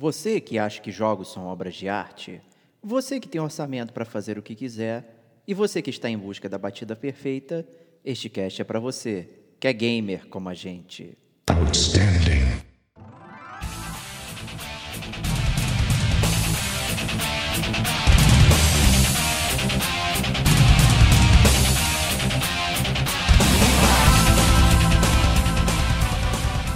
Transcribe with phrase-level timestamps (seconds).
[0.00, 2.40] Você que acha que jogos são obras de arte,
[2.82, 5.04] você que tem orçamento para fazer o que quiser
[5.46, 7.68] e você que está em busca da batida perfeita,
[8.02, 9.28] este cast é para você,
[9.60, 11.18] que é gamer como a gente.
[11.50, 12.40] Outstanding.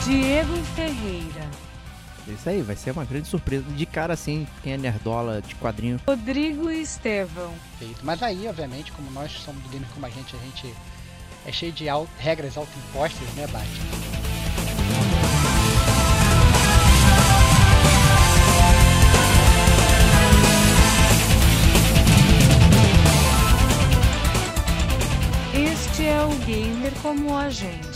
[0.04, 1.23] Diego Ferreira,
[2.26, 3.64] Isso aí, vai ser uma grande surpresa.
[3.70, 6.00] De cara, assim, quem é nerdola de quadrinho.
[6.06, 8.00] Rodrigo Estevão, Feito.
[8.02, 10.74] Mas aí, obviamente, como nós somos do gamer como a gente, a gente
[11.46, 13.68] é cheio de au- regras autoimpostas, né, Bate?
[25.54, 27.93] este é o Gamer como a gente.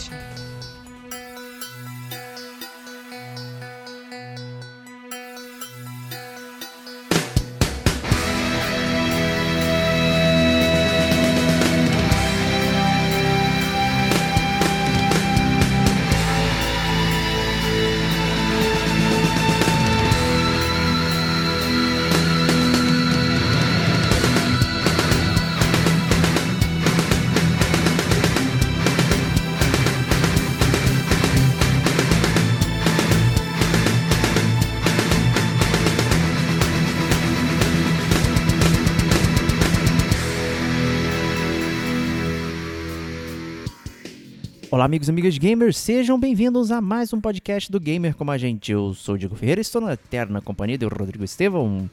[44.79, 48.39] Olá, amigos e amigas gamers, sejam bem-vindos a mais um podcast do Gamer como a
[48.39, 48.71] gente.
[48.71, 51.91] Eu sou o Diego Ferreira e estou na eterna companhia do Rodrigo Estevão.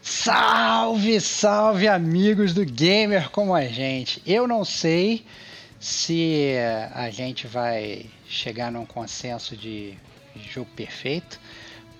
[0.00, 4.22] Salve, salve, amigos do gamer como a gente.
[4.26, 5.26] Eu não sei
[5.78, 6.54] se
[6.94, 9.92] a gente vai chegar num consenso de
[10.34, 11.38] jogo perfeito,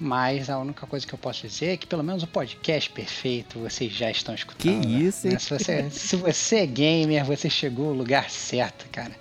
[0.02, 3.60] mas a única coisa que eu posso dizer é que pelo menos o podcast perfeito
[3.60, 4.82] vocês já estão escutando.
[4.82, 5.34] Que isso, hein?
[5.34, 5.38] né?
[5.38, 9.12] Se você, se você é gamer, você chegou no lugar certo, cara.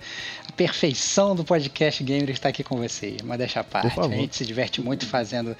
[0.48, 3.98] A perfeição do podcast gamer está aqui com você, mas deixa a parte.
[4.00, 5.56] A gente se diverte muito fazendo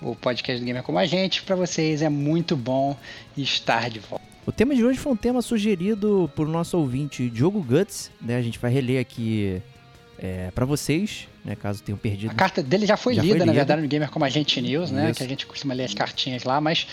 [0.00, 1.42] o podcast do gamer como a gente.
[1.42, 2.96] Para vocês é muito bom
[3.36, 4.24] estar de volta.
[4.46, 8.36] O tema de hoje foi um tema sugerido por nosso ouvinte Diogo Guts, né?
[8.36, 9.60] A gente vai reler aqui
[10.22, 11.56] é, para vocês, né?
[11.56, 12.30] Caso tenham perdido.
[12.30, 14.60] A carta dele já foi Já lida, foi na verdade, no Gamer Como a Gente
[14.60, 15.10] News, né?
[15.10, 15.18] Isso.
[15.18, 16.86] Que a gente costuma ler as cartinhas lá, mas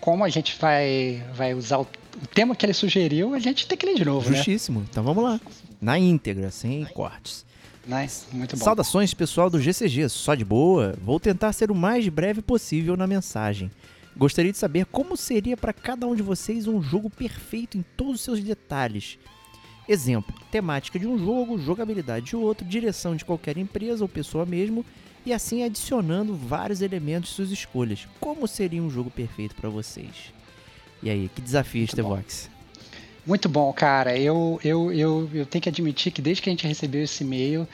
[0.00, 3.76] como a gente vai, vai usar o, o tema que ele sugeriu, a gente tem
[3.76, 4.84] que ler de novo, Justíssimo.
[4.90, 5.38] Então vamos lá.
[5.80, 7.44] Na íntegra, sem cortes.
[7.86, 8.08] né?
[8.32, 8.64] Muito bom.
[8.64, 10.94] Saudações, pessoal do GCG, só de boa.
[11.02, 13.70] Vou tentar ser o mais breve possível na mensagem.
[14.16, 18.16] Gostaria de saber como seria para cada um de vocês um jogo perfeito em todos
[18.16, 19.18] os seus detalhes.
[19.90, 24.86] Exemplo: temática de um jogo, jogabilidade de outro, direção de qualquer empresa ou pessoa mesmo,
[25.26, 28.06] e assim adicionando vários elementos suas escolhas.
[28.20, 30.32] Como seria um jogo perfeito para vocês?
[31.02, 31.88] E aí, que desafio.
[31.88, 32.48] Stevox?
[33.26, 34.16] Muito bom, cara.
[34.16, 37.66] Eu, eu, eu, eu tenho que admitir que desde que a gente recebeu esse e-mail,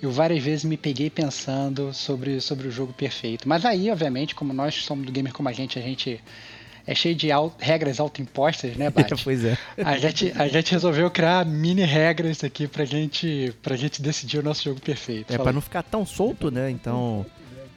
[0.00, 3.48] eu várias vezes me peguei pensando sobre, sobre o jogo perfeito.
[3.48, 6.22] Mas aí, obviamente, como nós somos do Gamer como a gente, a gente
[6.86, 7.28] é cheio de
[7.58, 9.14] regras autoimpostas, né, Bate?
[9.24, 9.56] pois é.
[9.82, 14.42] A gente, a gente resolveu criar mini regras aqui pra gente, pra gente decidir o
[14.42, 15.32] nosso jogo perfeito.
[15.32, 16.70] É para não ficar tão solto, né?
[16.70, 17.24] Então,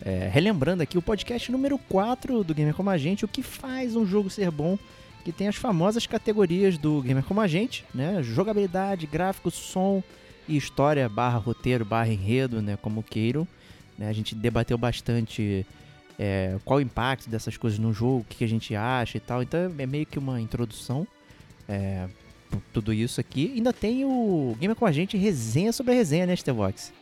[0.03, 3.96] é, relembrando aqui o podcast número 4 do Gamer Como a Gente, o que faz
[3.96, 4.78] um jogo ser bom,
[5.23, 8.22] que tem as famosas categorias do Gamer Como a Gente, né?
[8.22, 10.03] Jogabilidade, gráfico, som
[10.47, 12.78] e história, barra roteiro, barra enredo, né?
[12.81, 13.47] Como queiram.
[13.97, 14.09] né?
[14.09, 15.66] A gente debateu bastante
[16.19, 19.41] é, qual o impacto dessas coisas no jogo, o que, a gente acha e tal.
[19.44, 21.07] Então é meio que uma introdução.
[21.67, 22.07] É,
[22.73, 23.51] tudo isso aqui.
[23.55, 26.94] Ainda tem o Gamer com a gente resenha sobre a resenha, né, Stevox?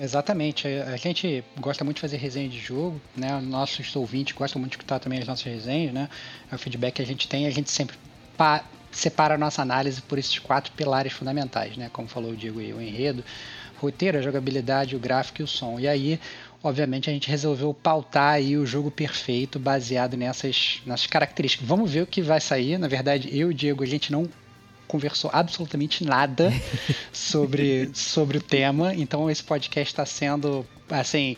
[0.00, 0.66] Exatamente.
[0.66, 3.38] A a gente gosta muito de fazer resenha de jogo, né?
[3.40, 6.08] Nossos ouvintes gostam muito de escutar também as nossas resenhas, né?
[6.50, 7.96] É o feedback que a gente tem, a gente sempre
[8.36, 11.90] pa- separa a nossa análise por esses quatro pilares fundamentais, né?
[11.92, 13.22] Como falou o Diego o enredo,
[13.78, 15.78] roteiro, a jogabilidade, o gráfico e o som.
[15.78, 16.18] E aí,
[16.62, 21.66] obviamente, a gente resolveu pautar aí o jogo perfeito baseado nessas, nessas características.
[21.66, 22.78] Vamos ver o que vai sair.
[22.78, 24.28] Na verdade, eu e o Diego, a gente não
[24.86, 26.52] conversou absolutamente nada
[27.12, 31.34] sobre, sobre o tema, então esse podcast está sendo, assim,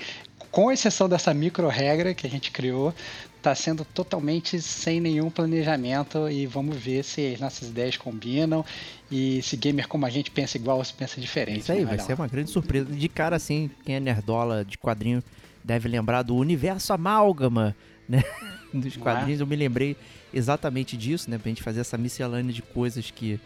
[0.50, 2.92] com exceção dessa micro regra que a gente criou,
[3.44, 8.64] está sendo totalmente sem nenhum planejamento e vamos ver se as nossas ideias combinam
[9.10, 11.60] e se gamer como a gente pensa igual ou se pensa diferente.
[11.60, 12.90] Isso aí, né, vai ser uma grande surpresa.
[12.90, 15.22] De cara, assim, quem é nerdola de quadrinho
[15.62, 17.76] deve lembrar do universo amálgama,
[18.08, 18.24] né?
[18.72, 18.98] Dos é?
[18.98, 19.40] quadrinhos.
[19.40, 19.94] Eu me lembrei
[20.32, 21.36] exatamente disso, né?
[21.36, 23.38] Pra gente fazer essa miscelânea de coisas que,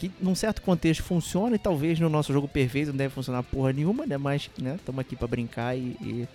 [0.00, 3.72] que num certo contexto funciona e talvez no nosso jogo perfeito não deve funcionar porra
[3.72, 4.18] nenhuma, né?
[4.18, 6.28] Mas, né, estamos aqui pra brincar e, e,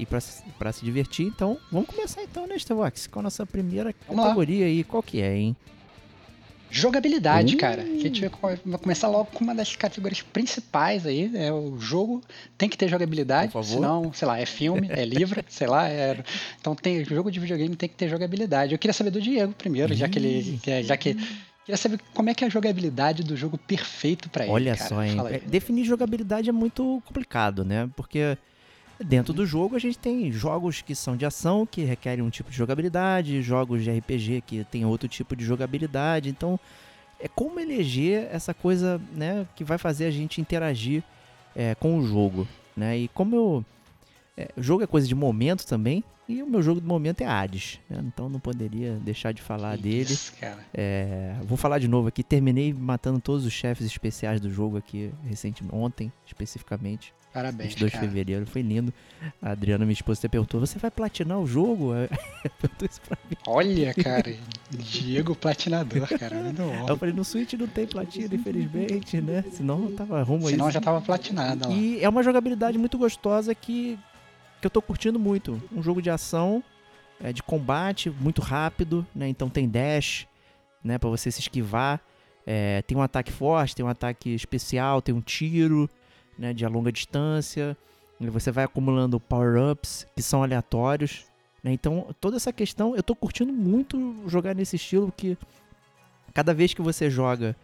[0.00, 0.42] e pra, se-
[0.84, 1.26] divertir.
[1.26, 3.06] Então, vamos começar então, né, Stevox?
[3.06, 4.28] Com a nossa primeira Vamos lá.
[4.30, 4.82] categoria aí.
[4.84, 5.56] Qual que é, hein?
[6.72, 7.58] Jogabilidade, Uh.
[7.58, 7.82] cara.
[7.82, 11.28] A gente vai co- vai começar logo com uma das categorias principais aí.
[11.34, 12.22] É o jogo
[12.56, 15.88] tem que ter jogabilidade, senão, sei lá, é filme, é livro, sei lá.
[15.88, 16.22] é-
[16.60, 18.72] Então tem jogo de videogame tem que ter jogabilidade.
[18.72, 21.14] Eu queria saber do Diego primeiro, já que ele, é- já que
[21.64, 24.52] queria saber como é que é a jogabilidade do jogo perfeito pra ele.
[24.52, 24.88] Olha cara.
[24.88, 25.16] só, hein?
[25.28, 27.90] É, Definir jogabilidade é muito complicado, né?
[27.96, 28.38] Porque
[29.04, 32.50] dentro do jogo a gente tem jogos que são de ação, que requerem um tipo
[32.50, 36.28] de jogabilidade, jogos de RPG que tem outro tipo de jogabilidade.
[36.28, 36.58] Então,
[37.18, 41.02] é como eleger essa coisa, né, que vai fazer a gente interagir
[41.54, 42.96] é, com o jogo, né?
[42.96, 43.64] E como eu
[44.36, 47.26] é, o jogo é coisa de momento também, e o meu jogo do momento é
[47.26, 48.02] Hades, né?
[48.06, 50.12] Então não poderia deixar de falar dele.
[50.12, 50.58] Isso, cara.
[50.72, 52.22] É, vou falar de novo aqui.
[52.22, 57.98] Terminei matando todos os chefes especiais do jogo aqui recentemente, ontem, especificamente, Parabéns, 22 de
[57.98, 58.46] fevereiro.
[58.46, 58.92] Foi lindo.
[59.40, 61.92] A Adriana, minha esposa, até perguntou: Você vai platinar o jogo?
[61.94, 62.08] Aí
[62.60, 63.36] perguntou isso pra mim.
[63.46, 64.34] Olha, cara,
[64.70, 66.36] Diego Platinador, cara.
[66.36, 69.44] Aí eu falei: No Switch não tem platina, infelizmente, né?
[69.52, 70.74] Senão eu tava rumo Senão isso.
[70.74, 71.74] já tava platinado lá.
[71.74, 73.96] E é uma jogabilidade muito gostosa que,
[74.60, 75.60] que eu tô curtindo muito.
[75.72, 76.62] Um jogo de ação,
[77.20, 79.28] é, de combate, muito rápido, né?
[79.28, 80.26] Então tem dash,
[80.84, 80.98] né?
[80.98, 82.00] Pra você se esquivar.
[82.46, 85.88] É, tem um ataque forte, tem um ataque especial, tem um tiro,
[86.38, 86.52] né?
[86.52, 87.76] De a longa distância.
[88.20, 91.24] Você vai acumulando power-ups que são aleatórios.
[91.64, 91.72] né?
[91.72, 95.38] Então, toda essa questão, eu tô curtindo muito jogar nesse estilo que
[96.34, 97.56] cada vez que você joga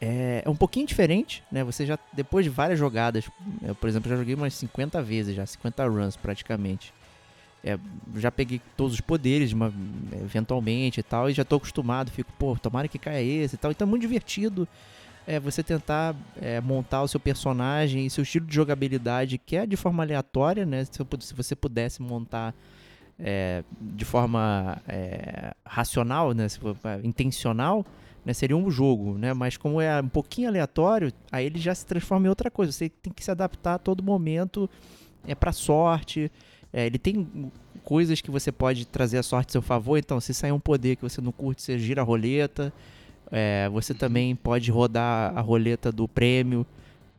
[0.00, 1.64] é, é um pouquinho diferente, né?
[1.64, 3.24] Você já, depois de várias jogadas,
[3.62, 6.92] eu, por exemplo, já joguei umas 50 vezes já, 50 runs praticamente.
[7.64, 7.78] É,
[8.16, 9.72] já peguei todos os poderes, uma-
[10.22, 13.70] eventualmente e tal, e já tô acostumado, fico, pô, tomara que caia esse e tal.
[13.70, 14.68] Então é muito divertido
[15.26, 19.66] é, você tentar é, montar o seu personagem e seu estilo de jogabilidade, que é
[19.66, 20.84] de forma aleatória, né?
[20.84, 22.54] Se, eu se você pudesse montar
[23.18, 26.48] é, de forma é, racional, né?
[26.48, 27.84] For, é, intencional,
[28.26, 29.32] né, seria um jogo, né?
[29.32, 32.72] Mas como é um pouquinho aleatório, aí ele já se transforma em outra coisa.
[32.72, 34.68] Você tem que se adaptar a todo momento,
[35.24, 36.30] é para sorte.
[36.72, 37.52] É, ele tem
[37.84, 39.96] coisas que você pode trazer a sorte a seu favor.
[39.96, 42.72] Então, se sair um poder que você não curte, você gira a roleta.
[43.30, 46.66] É, você também pode rodar a roleta do prêmio.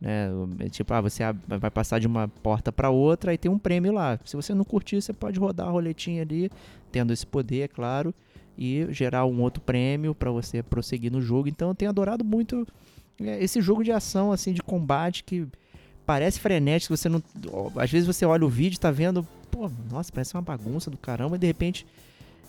[0.02, 0.28] Né?
[0.60, 3.94] É Tipo, ah, você vai passar de uma porta para outra e tem um prêmio
[3.94, 4.20] lá.
[4.26, 6.52] Se você não curtir, você pode rodar a roletinha ali,
[6.92, 8.14] tendo esse poder, é claro,
[8.58, 11.48] e gerar um outro prêmio para você prosseguir no jogo.
[11.48, 12.66] Então, eu tenho adorado muito
[13.22, 15.48] é, esse jogo de ação, assim, de combate que
[16.06, 16.96] parece frenético.
[16.96, 17.22] Você não,
[17.76, 20.98] às vezes você olha o vídeo, e tá vendo, pô, nossa, parece uma bagunça do
[20.98, 21.86] caramba, e de repente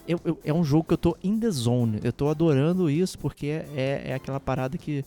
[0.07, 2.01] eu- eu- é um jogo que eu tô in the zone.
[2.03, 5.05] Eu tô adorando isso porque é, é aquela parada que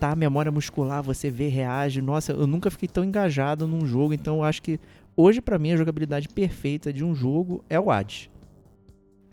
[0.00, 2.00] tá a memória muscular, você vê, reage.
[2.00, 4.78] Nossa, eu nunca fiquei tão engajado num jogo, então eu acho que
[5.16, 8.30] hoje pra mim a jogabilidade perfeita de um jogo é o Hades.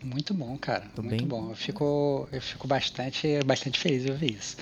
[0.04, 0.84] Muito bom, cara.
[0.96, 1.50] Tô muito bem- bom.
[1.50, 4.56] Eu fico, eu fico bastante, bastante feliz de ouvir isso.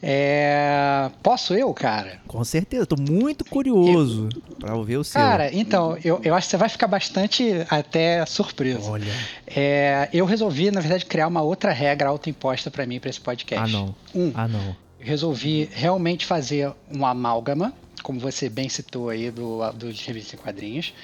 [0.00, 2.20] É, Posso eu, cara?
[2.28, 4.28] Com certeza, tô muito curioso
[4.60, 5.20] pra ouvir o seu.
[5.20, 8.88] Cara, então, eu, eu acho que você vai ficar bastante até surpreso.
[8.90, 9.12] Olha.
[9.46, 13.64] É, eu resolvi, na verdade, criar uma outra regra autoimposta pra mim, pra esse podcast.
[13.64, 13.94] Ah, não.
[14.14, 14.76] Um, Ah, não.
[15.00, 17.72] eu resolvi realmente fazer um amálgama,
[18.04, 20.94] como você bem citou aí do, dos revistas em quadrinhos,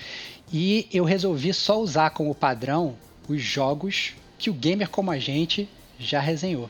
[0.53, 2.95] e eu resolvi só usar como padrão
[3.29, 6.69] os jogos que o gamer como a gente já resenhou.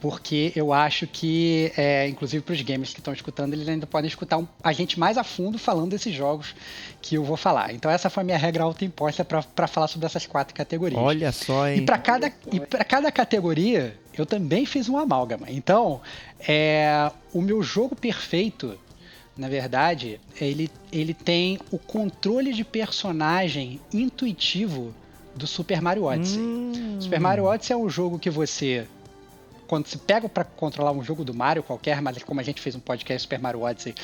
[0.00, 4.08] Porque eu acho que, é, inclusive para os gamers que estão escutando, eles ainda podem
[4.08, 6.56] escutar um- a gente mais a fundo falando desses jogos
[7.00, 7.72] que eu vou falar.
[7.72, 11.00] Então essa foi a minha regra autoimposta para falar sobre essas quatro categorias.
[11.00, 11.84] Olha só, E hein?
[11.86, 15.46] para cada, e cada categoria, eu também fiz um amálgama.
[15.48, 16.00] Então,
[16.48, 18.76] é, o meu jogo perfeito,
[19.36, 24.92] na verdade, ele, ele tem o controle de personagem intuitivo
[25.34, 26.38] do Super Mario Odyssey.
[26.38, 28.86] Hum, Super Mario Odyssey é um jogo que você.
[29.66, 32.74] Quando você pega para controlar um jogo do Mario qualquer, mas como a gente fez
[32.74, 33.94] um podcast Super Mario Odyssey,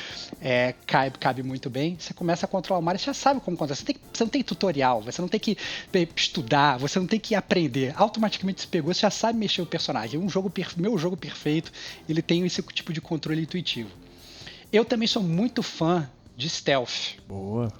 [0.41, 1.95] é, cabe, cabe muito bem.
[1.99, 3.75] Você começa a controlar o Mario, você já sabe como controlar.
[3.75, 5.55] Você, tem você não tem tutorial, você não tem que
[6.15, 7.93] estudar, você não tem que aprender.
[7.95, 10.19] Automaticamente você pegou, você já sabe mexer o personagem.
[10.19, 11.71] Um jogo, meu jogo perfeito,
[12.07, 13.91] ele tem esse tipo de controle intuitivo.
[14.73, 17.17] Eu também sou muito fã de stealth.
[17.27, 17.71] Boa.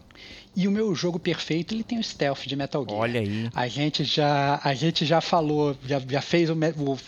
[0.61, 2.99] E o meu jogo perfeito, ele tem o stealth de Metal Gear.
[2.99, 3.49] Olha aí.
[3.55, 6.55] A gente já, a gente já falou, já, já fez o,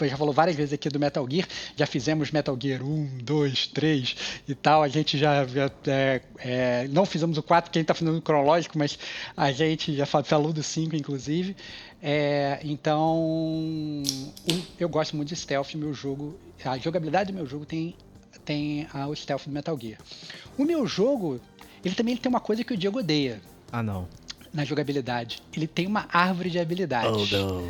[0.08, 4.16] já falou várias vezes aqui do Metal Gear, já fizemos Metal Gear 1, 2, 3
[4.48, 4.82] e tal.
[4.82, 8.78] A gente já, já, é, é, não fizemos o 4, quem tá fazendo o cronológico,
[8.78, 8.98] mas
[9.36, 11.54] a gente já fa- falou do 5, inclusive.
[12.02, 14.02] É, então,
[14.80, 15.74] eu gosto muito de stealth.
[15.76, 17.96] Meu jogo, a jogabilidade do meu jogo tem,
[18.46, 20.00] tem ah, o stealth do Metal Gear.
[20.58, 21.42] O meu jogo,
[21.84, 23.42] ele também tem uma coisa que o Diego odeia.
[23.72, 24.08] Ah, não.
[24.54, 25.42] na jogabilidade.
[25.54, 27.32] Ele tem uma árvore de habilidades.
[27.34, 27.68] Oh,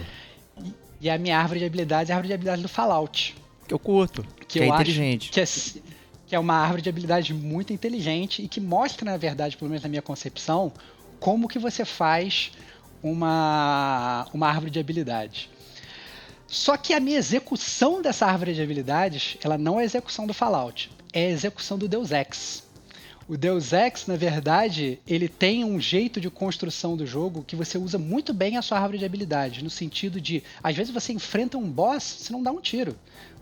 [0.64, 3.36] E, e a minha árvore de habilidades é a árvore de habilidades do Fallout.
[3.68, 4.24] Que eu curto.
[4.40, 5.30] Que, Que, é eu acho inteligente.
[5.30, 5.46] que é,
[6.28, 9.84] que é uma árvore de habilidades muito inteligente e que mostra, na verdade, pelo menos
[9.84, 10.72] na minha concepção,
[11.20, 12.52] como que você faz
[13.04, 15.50] uma, uma árvore de habilidades.
[16.48, 20.34] Só que a minha execução dessa árvore de habilidades, ela não é a execução do
[20.34, 22.64] Fallout, é a execução do Deus Ex.
[23.32, 27.78] O Deus Ex, na verdade, ele tem um jeito de construção do jogo que você
[27.78, 31.58] usa muito bem a sua árvore de habilidades, no sentido de, às vezes você enfrenta
[31.58, 32.94] um boss, você não dá um tiro.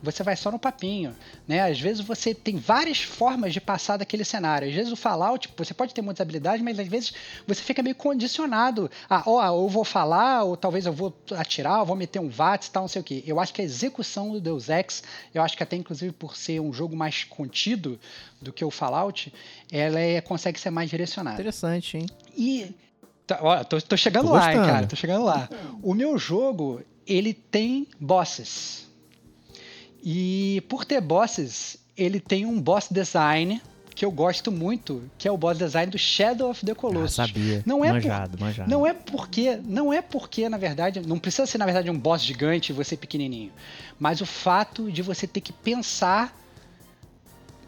[0.02, 1.16] Você vai só no papinho,
[1.48, 1.62] né?
[1.62, 4.68] Às vezes você tem várias formas de passar daquele cenário.
[4.68, 7.14] Às vezes o Fallout, você pode ter muitas habilidades, mas às vezes
[7.46, 11.86] você fica meio condicionado a, ó, eu vou falar, ou talvez eu vou atirar, ou
[11.86, 13.24] vou meter um VATS e tal, não sei o que.
[13.26, 15.04] Eu acho que a execução do Deus Ex,
[15.34, 18.00] eu acho que até inclusive por ser um jogo mais contido
[18.42, 19.34] do que o Fallout,
[19.72, 21.36] ela é, consegue ser mais direcionada.
[21.36, 22.06] Interessante, hein?
[22.38, 22.74] E.
[23.28, 24.88] Tá, ó, tô, tô chegando Tô lá, hein, cara.
[24.88, 25.48] Tô chegando lá.
[25.84, 28.89] O meu jogo, ele tem bosses.
[30.04, 33.62] E por ter bosses, ele tem um boss design
[33.96, 37.16] que eu gosto muito, que é o boss design do Shadow of the Ah, Colossus.
[37.16, 37.62] sabia.
[37.66, 38.70] Não é por- manjado, manjado.
[38.70, 42.22] Não é porque, não é porque, na verdade, não precisa ser, na verdade, um boss
[42.24, 43.52] gigante e você pequenininho.
[44.00, 46.34] Mas o fato de você ter que pensar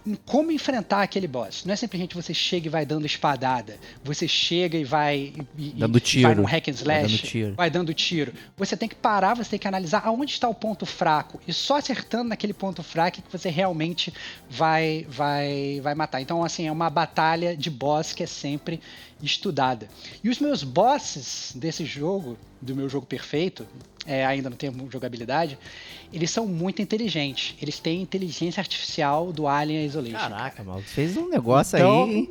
[0.05, 1.63] em como enfrentar aquele boss.
[1.65, 3.77] Não é simplesmente você chega e vai dando espadada.
[4.03, 5.33] Você chega e vai.
[5.57, 6.27] E, Dando tiro.
[6.27, 7.17] Vai num hack and Vai slash.
[7.17, 7.53] dando tiro.
[7.55, 8.33] vai dando tiro.
[8.57, 11.39] Você tem que parar, você tem que analisar aonde está o ponto fraco.
[11.47, 14.13] E só acertando naquele ponto fraco que você realmente
[14.49, 16.21] vai, vai, vai matar.
[16.21, 18.79] Então, assim, é uma batalha de boss que é sempre
[19.21, 19.87] estudada.
[20.23, 23.65] E os meus bosses desse jogo, do meu jogo perfeito,
[24.05, 25.57] é, ainda não tem jogabilidade,
[26.11, 27.55] eles são muito inteligentes.
[27.61, 30.17] Eles têm inteligência artificial do Alien Isolation.
[30.17, 30.87] Caraca, maluco.
[30.87, 32.29] Fez um negócio Então, aí, hein?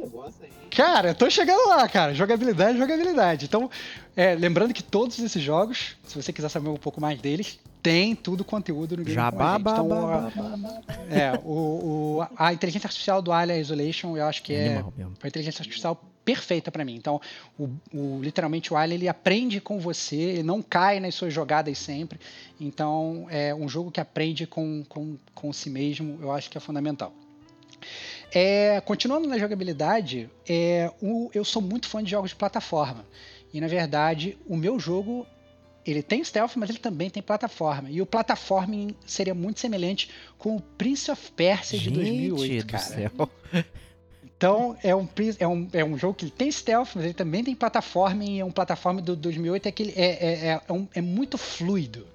[0.71, 2.15] Cara, eu tô chegando lá, cara.
[2.15, 3.45] Jogabilidade, jogabilidade.
[3.45, 3.71] Então,
[4.17, 8.15] é, lembrando que todos esses jogos, se você quiser saber um pouco mais deles, tem
[8.15, 9.57] tudo conteúdo no Game Jabá.
[9.61, 10.81] Então, babá, babá.
[11.11, 15.63] é, o, o- a inteligência artificial do Alien Isolation, eu acho que é uma inteligência
[15.63, 16.95] artificial perfeita pra mim.
[16.97, 17.21] Então,
[17.59, 21.79] o, o- literalmente o Alien ele aprende com você, ele não cai nas suas jogadas
[21.79, 22.21] sempre.
[22.61, 26.61] Então, é um jogo que aprende com, com, com si mesmo, eu acho que é
[26.61, 27.13] fundamental.
[28.33, 33.05] É, continuando na jogabilidade, é, o- eu sou muito fã de jogos de plataforma.
[33.53, 35.27] E na verdade, o meu jogo
[35.87, 37.91] ele tem stealth, mas ele também tem plataforma.
[37.91, 42.71] E o platforming seria muito semelhante com o Prince of Persia de Gente 2008, do
[42.73, 42.85] cara.
[42.85, 43.11] céu.
[44.37, 45.07] Então, é um,
[45.39, 48.37] é, um, é um jogo que tem stealth, mas ele também tem plataforming.
[48.37, 51.01] E é um plataforma do 2008 é, que ele é, é, é, é um- é
[51.03, 52.07] muito fluido.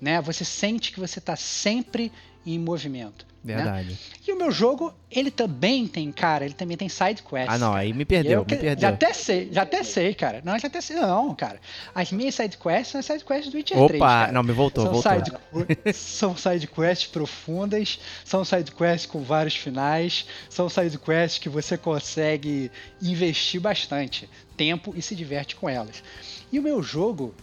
[0.00, 0.20] Né?
[0.22, 2.12] Você sente que você está sempre
[2.46, 3.26] em movimento.
[3.44, 3.56] né?
[3.56, 3.98] Verdade.
[4.26, 7.48] E o meu jogo, ele também tem, cara, ele também tem side quests.
[7.48, 7.80] Ah, não, cara.
[7.80, 8.80] aí me perdeu, eu me perdeu.
[8.80, 10.40] Já até sei, já até sei, cara.
[10.44, 10.96] Não, já até sei.
[10.96, 11.60] Não, cara.
[11.94, 14.84] As minhas side quests são as side quests do Witcher 3, Opa, não, me voltou,
[14.84, 15.12] são voltou.
[15.12, 21.48] Side, são side quests profundas, são side quests com vários finais, são side quests que
[21.48, 26.02] você consegue investir bastante tempo e se diverte com elas.
[26.50, 27.34] E o meu jogo,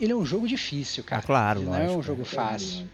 [0.00, 1.20] ele é um jogo difícil, cara.
[1.22, 2.02] Ah, claro, ele não é um lógico.
[2.02, 2.88] jogo fácil.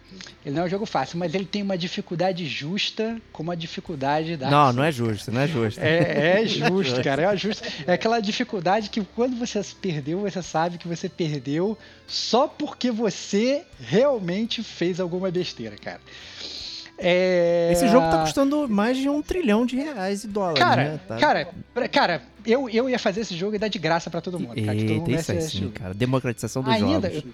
[0.44, 4.36] Ele não é um jogo fácil, mas ele tem uma dificuldade justa como a dificuldade
[4.36, 5.78] da Não, não é justo, não é justo.
[5.80, 7.22] é, é justo, cara.
[7.32, 7.62] É justo.
[7.86, 13.64] É aquela dificuldade que quando você perdeu, você sabe que você perdeu só porque você
[13.80, 16.00] realmente fez alguma besteira, cara.
[16.98, 17.68] É...
[17.72, 21.00] Esse jogo tá custando mais de um trilhão de reais e dólares, Cara, né?
[21.06, 21.16] Tá...
[21.16, 21.48] cara,
[21.92, 24.74] cara, eu, eu ia fazer esse jogo e dar de graça pra todo mundo, cara.
[24.76, 25.92] que todo Eita, mundo isso aí sim, cara.
[25.92, 27.24] Democratização dos Ainda, jogos.
[27.24, 27.32] eu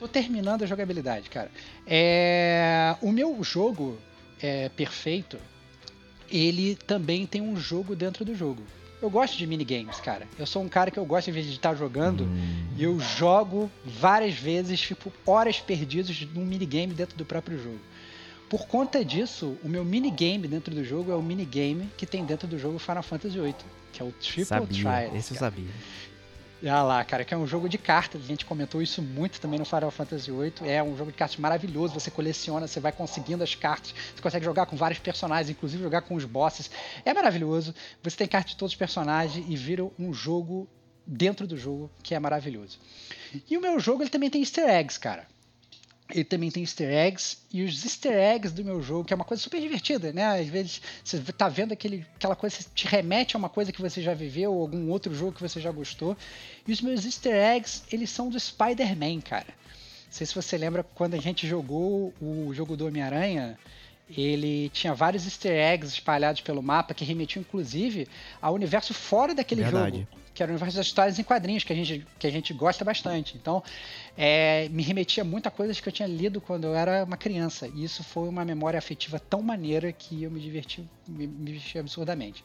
[0.00, 1.50] tô terminando a jogabilidade, cara.
[1.86, 3.96] É, o meu jogo
[4.42, 5.36] é perfeito,
[6.30, 8.62] ele também tem um jogo dentro do jogo.
[9.02, 10.26] Eu gosto de minigames, cara.
[10.38, 12.66] Eu sou um cara que eu gosto, em vez de estar jogando, Hum.
[12.78, 17.78] eu jogo várias vezes, fico horas perdidas num minigame dentro do próprio jogo.
[18.50, 22.48] Por conta disso, o meu minigame dentro do jogo é o minigame que tem dentro
[22.48, 23.54] do jogo Final Fantasy VIII,
[23.92, 25.14] que é o Triple Sabia, Trials.
[25.14, 25.52] esse eu cara.
[25.52, 25.70] sabia.
[26.66, 28.20] Ah lá, cara, que é um jogo de cartas.
[28.20, 30.68] A gente comentou isso muito também no Final Fantasy VIII.
[30.68, 31.94] É um jogo de cartas maravilhoso.
[31.94, 33.94] Você coleciona, você vai conseguindo as cartas.
[34.14, 36.68] Você consegue jogar com vários personagens, inclusive jogar com os bosses.
[37.04, 37.72] É maravilhoso.
[38.02, 40.68] Você tem cartas de todos os personagens e vira um jogo
[41.06, 42.80] dentro do jogo que é maravilhoso.
[43.48, 45.26] E o meu jogo ele também tem easter eggs, cara.
[46.12, 49.24] Ele também tem easter eggs, e os easter eggs do meu jogo, que é uma
[49.24, 50.40] coisa super divertida, né?
[50.40, 53.80] Às vezes você tá vendo aquele, aquela coisa, que te remete a uma coisa que
[53.80, 56.16] você já viveu, ou algum outro jogo que você já gostou.
[56.66, 59.48] E os meus easter eggs, eles são do Spider-Man, cara.
[59.48, 63.56] Não sei se você lembra quando a gente jogou o jogo do Homem-Aranha,
[64.16, 68.08] ele tinha vários easter eggs espalhados pelo mapa que remetiam inclusive
[68.42, 69.98] ao universo fora daquele Verdade.
[69.98, 70.19] jogo.
[70.40, 72.82] Que era o universo das histórias em quadrinhos, que a gente, que a gente gosta
[72.82, 73.36] bastante.
[73.36, 73.62] Então,
[74.16, 77.68] é, me remetia muito a coisas que eu tinha lido quando eu era uma criança.
[77.68, 81.78] E isso foi uma memória afetiva tão maneira que eu me diverti, me, me diverti
[81.78, 82.42] absurdamente.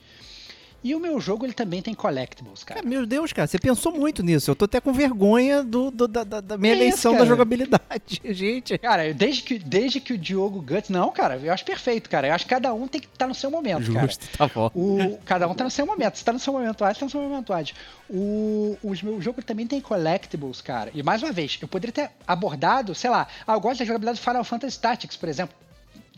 [0.86, 2.80] E o meu jogo ele também tem collectibles, cara.
[2.80, 4.52] É, meu Deus, cara, você pensou muito nisso.
[4.52, 7.26] Eu tô até com vergonha do, do- da, da- minha Que eleição isso, da cara?
[7.26, 8.78] jogabilidade, gente.
[8.78, 10.90] Cara, desde que, desde que o Diogo Guts.
[10.92, 12.28] Não, cara, eu acho perfeito, cara.
[12.28, 14.06] Eu acho que cada um tem que estar no seu momento, cara.
[14.06, 14.70] Justo, tá bom.
[14.76, 16.20] O, cada um tá no seu momento.
[16.20, 17.74] Se tá no seu momento Ad, tá no seu momento Ad.
[18.08, 20.92] O, os meu jogo também tem collectibles, cara.
[20.94, 24.20] E mais uma vez, eu poderia ter abordado, sei lá, ah, eu gosto da jogabilidade
[24.20, 25.56] do Final Fantasy Tactics, por exemplo.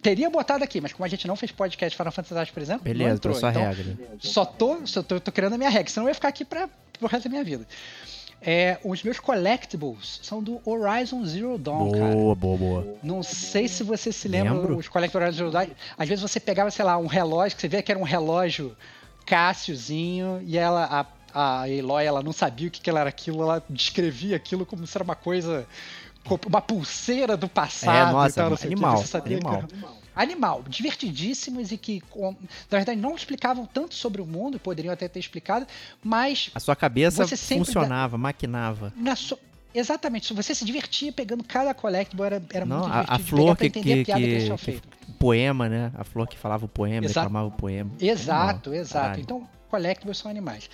[0.01, 2.83] Teria botado aqui, mas como a gente não fez podcast Final Fantasy Tactics, por exemplo,
[2.83, 3.33] Beleza, entrou.
[3.33, 3.97] trouxe a Então, regra.
[4.19, 6.69] Só tô, só tô, tô criando a minha regra, senão eu ia ficar aqui para
[6.99, 7.67] pro resto da minha vida.
[8.39, 12.13] É, os meus collectibles são do Horizon Zero Dawn, cara.
[12.13, 12.95] Boa, boa, boa.
[13.01, 14.77] Não sei se você se lembra, Lembro.
[14.77, 17.81] os colectores de Horizon Às vezes você pegava, sei lá, um relógio, que você via
[17.81, 18.77] que era um relógio
[19.25, 23.63] Cassiozinho, e ela, a, a Eloy, ela não sabia o que, que era aquilo, ela
[23.69, 25.67] descrevia aquilo como se era uma coisa, co-
[26.47, 28.09] uma pulseira do passado.
[28.09, 29.67] É, nossa, tal, não sei o que, animal, que animal.
[30.15, 32.31] Animal, divertidíssimos e que, com-
[32.71, 35.67] na verdade, não explicavam tanto sobre o mundo, poderiam até ter explicado,
[36.03, 38.91] mas A sua cabeça funcionava, maquinava.
[38.95, 39.37] na sua-
[39.75, 43.23] Exatamente, se você se divertia pegando cada collectible, era, era Não, muito a- a divertido
[43.23, 44.81] de flor que- que- a que.
[45.07, 45.91] O poema, né?
[45.95, 47.27] A flor que falava o poema, Exato.
[47.27, 47.91] declamava o poema.
[47.99, 48.81] Exato, Animal.
[48.81, 49.03] exato.
[49.05, 49.21] Caralho.
[49.21, 50.67] Então, collectibles são animais.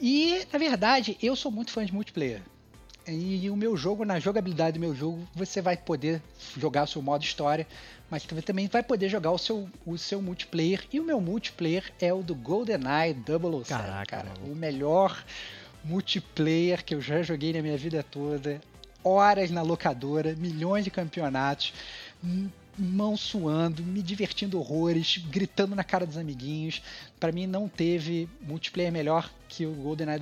[0.00, 2.40] E, na verdade, eu sou muito fã de multiplayer.
[3.08, 6.20] E o meu jogo, na jogabilidade do meu jogo, você vai poder
[6.56, 7.66] jogar o seu modo história,
[8.10, 10.84] mas você também vai poder jogar o seu, o seu multiplayer.
[10.92, 14.32] E o meu multiplayer é o do GoldenEye 007, Caraca, cara.
[14.44, 15.24] O melhor
[15.82, 18.60] multiplayer que eu já joguei na minha vida toda.
[19.02, 21.72] Horas na locadora, milhões de campeonatos,
[22.78, 26.80] mão suando, me divertindo horrores, gritando na cara dos amiguinhos.
[27.18, 30.20] Pra mim não teve multiplayer melhor que o GoldenEye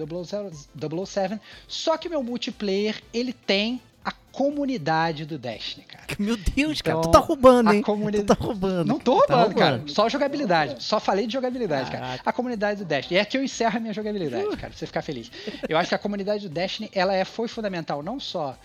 [1.06, 1.40] 007.
[1.68, 6.04] Só que o meu multiplayer, ele tem a comunidade do Destiny, cara.
[6.18, 7.82] Meu Deus, cara, tu Então, tá roubando, a hein?
[7.82, 8.86] comunidade- Tu tá roubando.
[8.86, 9.82] Não tô Tá roubando, cara.
[9.88, 10.82] Só jogabilidade.
[10.82, 12.04] Só falei de jogabilidade, cara.
[12.06, 12.22] Caraca.
[12.30, 13.18] A comunidade do Destiny.
[13.18, 15.30] É aqui eu encerro a minha jogabilidade, cara, pra você ficar feliz.
[15.68, 18.56] Eu acho que a comunidade do Destiny, ela é, foi fundamental não só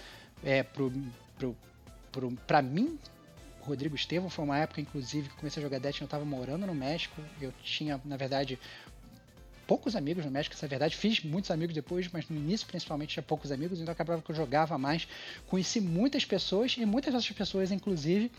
[0.43, 0.93] é, pro,
[1.39, 1.57] pro,
[2.11, 2.99] pro, pra mim,
[3.61, 6.75] Rodrigo Estevam, foi uma época, inclusive, que comecei a jogar Destiny, eu tava morando no
[6.75, 7.21] México.
[7.39, 8.59] Eu tinha, na verdade,
[9.67, 10.95] poucos amigos no México, essa é verdade.
[10.95, 14.35] Fiz muitos amigos depois, mas no início, principalmente, tinha poucos amigos, então acabava que eu
[14.35, 15.07] jogava mais.
[15.47, 18.31] Conheci muitas pessoas e muitas dessas pessoas, inclusive,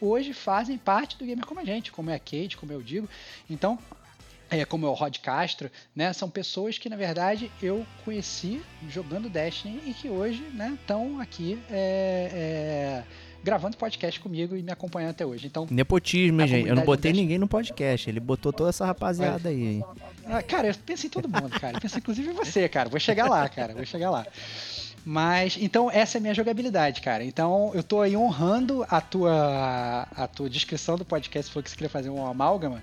[0.00, 3.08] hoje fazem parte do gamer como a gente, como é a Kate, como eu digo.
[3.50, 3.78] Então,
[4.50, 6.12] é, como é o Rod Castro, né?
[6.12, 11.60] São pessoas que, na verdade, eu conheci jogando Destiny e que hoje, né, estão aqui
[11.70, 13.04] é, é,
[13.42, 15.46] gravando podcast comigo e me acompanhando até hoje.
[15.46, 16.68] Então, Nepotismo, gente.
[16.68, 18.08] Eu não botei ninguém no podcast.
[18.08, 19.84] Ele botou toda essa rapaziada aí, hein?
[20.26, 21.76] Ah, Cara, eu pensei em todo mundo, cara.
[21.76, 22.88] Eu pensei inclusive em você, cara.
[22.88, 23.74] Vou chegar lá, cara.
[23.74, 24.26] Vou chegar lá.
[25.04, 27.24] Mas, então, essa é a minha jogabilidade, cara.
[27.24, 31.50] Então, eu tô aí honrando a tua, a tua descrição do podcast.
[31.50, 32.82] Falou que você queria fazer um amálgama.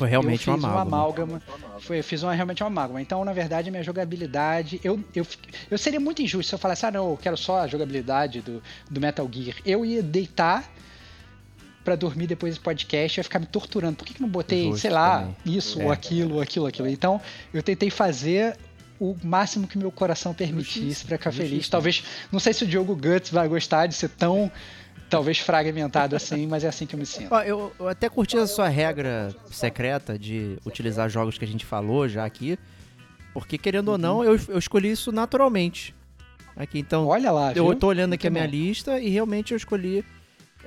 [0.00, 1.36] Foi realmente eu uma fiz um amálgama.
[1.36, 1.80] amálgama.
[1.80, 3.00] Foi, eu fiz uma, realmente uma amálgama.
[3.02, 4.80] Então, na verdade, a minha jogabilidade.
[4.82, 5.26] Eu, eu,
[5.70, 8.62] eu seria muito injusto se eu falasse, ah, não, eu quero só a jogabilidade do,
[8.90, 9.56] do Metal Gear.
[9.64, 10.64] Eu ia deitar
[11.84, 13.96] pra dormir depois desse podcast, eu ia ficar me torturando.
[13.96, 15.36] Por que, que não botei, Justo sei lá, também.
[15.46, 15.84] isso, É.
[15.84, 16.88] ou aquilo, ou aquilo, aquilo?
[16.88, 17.20] Então,
[17.52, 18.56] eu tentei fazer
[18.98, 21.68] o máximo que meu coração permitisse pra ficar feliz.
[21.70, 24.52] Talvez, não sei se o Diogo Guts vai gostar de ser tão,
[25.10, 27.32] talvez, fragmentado assim, mas é assim que eu me sinto.
[27.34, 31.66] Ó, eu, eu até curti a sua regra secreta de utilizar jogos que a gente
[31.66, 32.58] falou já aqui.
[33.34, 34.00] Porque, querendo ou Uhum.
[34.00, 35.94] não, eu, eu escolhi isso naturalmente.
[36.56, 37.76] Aqui, então, Olha lá, eu viu?
[37.76, 38.66] tô olhando aqui a Muito minha bom.
[38.68, 40.04] lista e realmente eu escolhi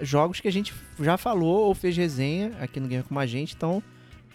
[0.02, 3.54] jogos que a gente já falou ou fez resenha aqui no Game com a gente.
[3.56, 3.84] Então,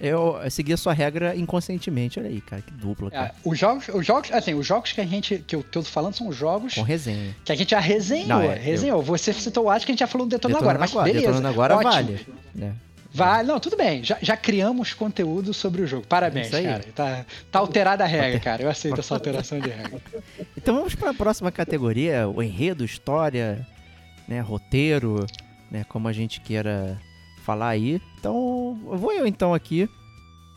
[0.01, 2.21] eu, eu segui a sua regra inconscientemente.
[2.21, 3.27] Olha aí, cara, que dupla, cara.
[3.29, 5.83] É, os jogos, os jogos, assim, os jogos que a gente que eu, eu tô
[5.83, 7.35] falando são os jogos Com resenha.
[7.45, 9.03] que a gente já resenhou, Não, é, resenhou.
[9.03, 11.27] Você citou o Atlas que a gente já falou do Detonando Detonando agora, mas beleza.
[11.33, 11.93] Detonando agora ótimo.
[11.93, 12.27] vale.
[12.55, 12.75] né?
[13.13, 14.05] Vale, não, tudo bem.
[14.05, 16.07] Já, já criamos conteúdo sobre o jogo.
[16.07, 16.65] Parabéns, aí.
[16.65, 16.85] cara.
[16.95, 18.63] Tá, tá alterada a regra, cara.
[18.63, 20.01] Eu aceito essa alteração de regra.
[20.57, 23.67] Então vamos para a próxima categoria, o enredo, história,
[24.27, 25.25] né, roteiro,
[25.71, 27.01] né, como a gente queira
[27.49, 27.99] falar aí.
[28.21, 29.89] Então, vou eu então aqui.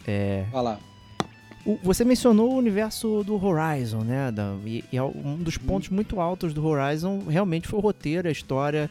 [0.05, 0.79] É, Vai lá.
[1.65, 4.29] o- você mencionou o universo do Horizon, né?
[4.29, 8.27] da- e, e é um dos pontos muito altos do Horizon realmente foi o roteiro,
[8.27, 8.89] a história.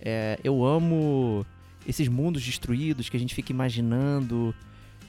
[0.00, 1.44] É, eu amo
[1.86, 4.54] esses mundos destruídos que a gente fica imaginando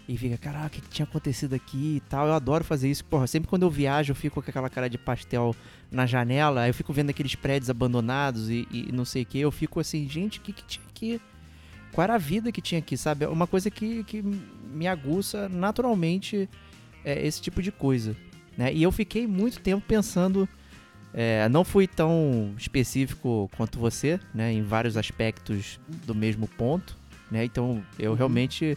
[0.06, 2.27] e fica, caraca, o que que tinha acontecido aqui e tal.
[2.27, 3.06] Eu adoro fazer isso.
[3.06, 5.56] Porra, sempre quando eu viajo, eu fico com aquela cara de pastel
[5.89, 9.39] na janela, eu fico vendo aqueles prédios abandonados e, e não sei o que.
[9.39, 11.21] Eu fico assim, gente, o que, que tinha aqui?
[11.93, 13.23] Qual era a vida que tinha aqui, sabe?
[13.23, 16.49] É uma coisa que, que me aguça naturalmente
[17.06, 18.15] é, esse tipo de coisa.
[18.58, 18.73] Né?
[18.73, 20.49] E eu fiquei muito tempo pensando.
[21.13, 24.51] é, não fui tão específico quanto você, né?
[24.51, 26.97] Em vários aspectos do mesmo ponto,
[27.29, 27.45] né?
[27.45, 28.75] Então eu realmente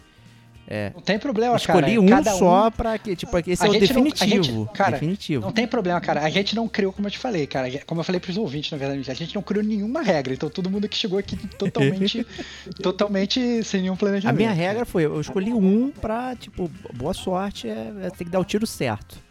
[0.94, 2.00] Não tem problema, escolhi cara.
[2.00, 4.42] um Cada só pra que, tipo, esse A é o não- a definitivo.
[4.42, 5.44] gente- cara, definitivo.
[5.44, 6.22] Não tem problema, cara.
[6.24, 7.70] A gente não criou, como eu te falei, cara.
[7.86, 10.34] Como eu falei pros ouvintes, na verdade, a gente não criou nenhuma regra.
[10.34, 12.26] Então todo mundo que chegou aqui totalmente,
[12.82, 14.36] totalmente sem nenhum A planejamento.
[14.36, 18.40] minha regra foi, eu escolhi um pra, tipo, boa sorte, é, é ter que dar
[18.40, 19.24] o tiro certo.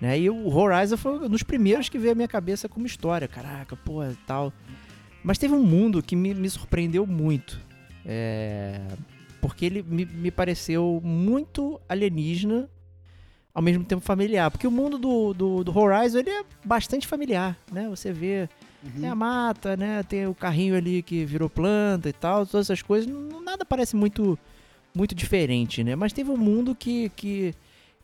[0.00, 0.18] Né?
[0.18, 3.28] E o Horizon foi um dos primeiros que veio à minha cabeça como história.
[3.28, 4.50] Caraca, pô, e tal.
[5.22, 7.60] Mas teve um mundo que me, me surpreendeu muito.
[8.06, 8.80] É,
[9.40, 12.68] Porque ele me, me pareceu muito alienígena,
[13.54, 14.50] ao mesmo tempo familiar.
[14.50, 17.88] Porque o mundo do, do, do Horizon, ele é bastante familiar, né?
[17.88, 18.48] Você vê
[18.82, 19.10] Uhum.
[19.10, 20.02] a mata, né?
[20.02, 23.06] Tem o carrinho ali que virou planta e tal, todas essas coisas.
[23.06, 24.38] Não, nada parece muito
[24.94, 25.94] muito diferente, né?
[25.94, 27.54] Mas teve um mundo que, que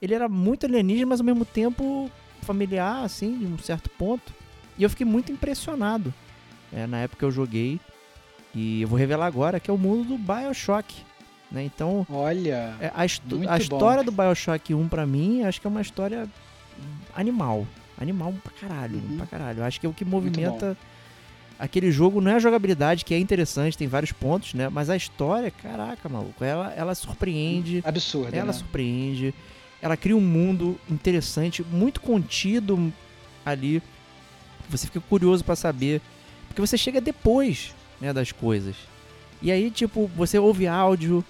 [0.01, 2.11] ele era muito alienígena, mas ao mesmo tempo
[2.43, 4.35] familiar, assim, de um certo ponto.
[4.79, 6.13] E eu fiquei muito impressionado
[6.73, 7.81] é, na época que eu joguei.
[8.55, 10.95] E eu vou revelar agora que é o mundo do Bioshock.
[11.51, 11.65] Né?
[11.65, 12.75] Então, Olha.
[12.81, 16.29] é, a, a história do Bioshock 1 pra mim, acho que é uma história
[17.15, 17.67] animal.
[18.01, 19.17] Animal pra caralho, Uhum.
[19.17, 19.65] pra caralho.
[19.65, 20.77] Acho que é o que movimenta
[21.59, 24.69] aquele jogo, não é a jogabilidade, que é interessante, tem vários pontos, né?
[24.69, 28.35] Mas a história, caraca, maluco, ela, ela surpreende, Absurdo.
[28.35, 28.53] ela né?
[28.53, 29.33] surpreende,
[29.81, 32.93] ela cria um mundo interessante, muito contido
[33.45, 33.83] ali.
[34.69, 36.03] Você fica curioso pra saber,
[36.49, 38.77] porque você chega depois, né, das coisas.
[39.41, 41.25] E aí, tipo, você ouve áudio,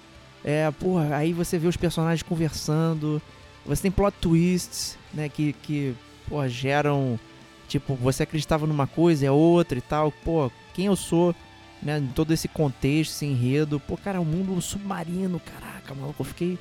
[0.47, 3.21] é, porra, aí você vê os personagens conversando,
[3.65, 5.93] você tem plot twists, né, que, que
[6.29, 7.19] porra, geram,
[7.67, 11.35] tipo, você acreditava numa coisa, é outra e tal, pô, quem eu sou,
[11.83, 16.25] né, em todo esse contexto, esse enredo, pô, cara, o mundo submarino, caraca, maluco, eu
[16.25, 16.57] fiquei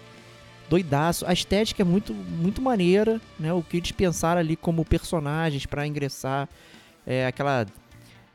[0.69, 1.25] doidaço.
[1.25, 5.87] A estética é muito, muito maneira, né, o que eles pensaram ali como personagens pra
[5.87, 6.49] ingressar,
[7.07, 7.65] é aquela...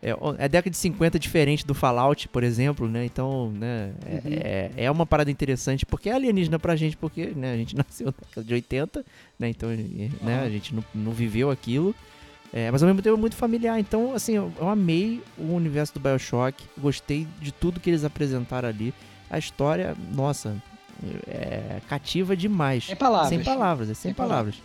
[0.01, 3.05] É, é a década de 50 diferente do Fallout, por exemplo, né?
[3.05, 4.21] Então, né, é, Uhum.
[4.25, 8.07] é, é uma parada interessante, porque é alienígena pra gente, porque né, a gente nasceu
[8.07, 9.05] na década de 80,
[9.39, 9.49] né?
[9.49, 10.49] Então, né, a Aham.
[10.49, 11.93] gente não, não viveu aquilo.
[12.53, 13.79] É, mas ao mesmo tempo é muito familiar.
[13.79, 18.67] Então, assim, eu, eu amei o universo do Bioshock, gostei de tudo que eles apresentaram
[18.67, 18.93] ali.
[19.29, 20.61] A história, nossa,
[21.27, 22.85] é cativa demais.
[22.85, 23.29] Sem palavras.
[23.29, 24.55] Sem palavras, é sem, Sem palavras.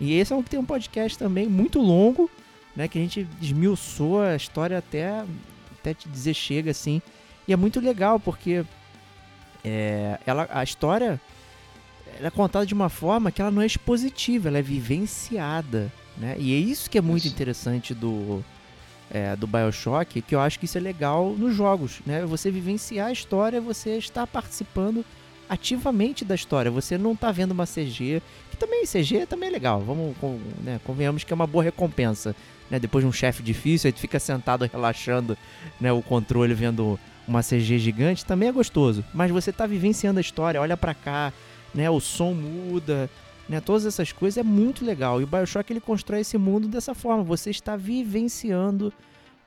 [0.00, 2.30] E esse é um que tem um podcast também muito longo,
[2.76, 2.88] né?
[2.88, 5.24] Que a gente desmiuçou a história até,
[5.80, 7.00] até te dizer chega, assim.
[7.46, 8.64] E é muito legal, porque
[9.64, 11.20] é, ela, a história
[12.18, 16.36] ela é contada de uma forma que ela não é expositiva, ela é vivenciada, né?
[16.38, 17.34] E é isso que é muito Isso.
[17.34, 18.44] interessante do,
[19.10, 22.24] é, do Bioshock, que eu acho que isso é legal nos jogos, né?
[22.26, 25.04] Você vivenciar a história, você está participando
[25.48, 26.70] ativamente da história.
[26.70, 29.80] Você não tá vendo uma CG, que também CG também é legal.
[29.80, 32.34] Vamos, com- né, convenhamos que é uma boa recompensa,
[32.70, 32.78] né?
[32.78, 35.36] Depois de um chefe difícil, aí tu fica sentado relaxando,
[35.80, 39.04] né, o controle vendo uma CG gigante, também é gostoso.
[39.12, 41.32] Mas você tá vivenciando a história, olha pra cá,
[41.74, 43.08] né, o som muda,
[43.48, 45.20] né, todas essas coisas é muito legal.
[45.20, 48.92] E o BioShock ele constrói esse mundo dessa forma, você está vivenciando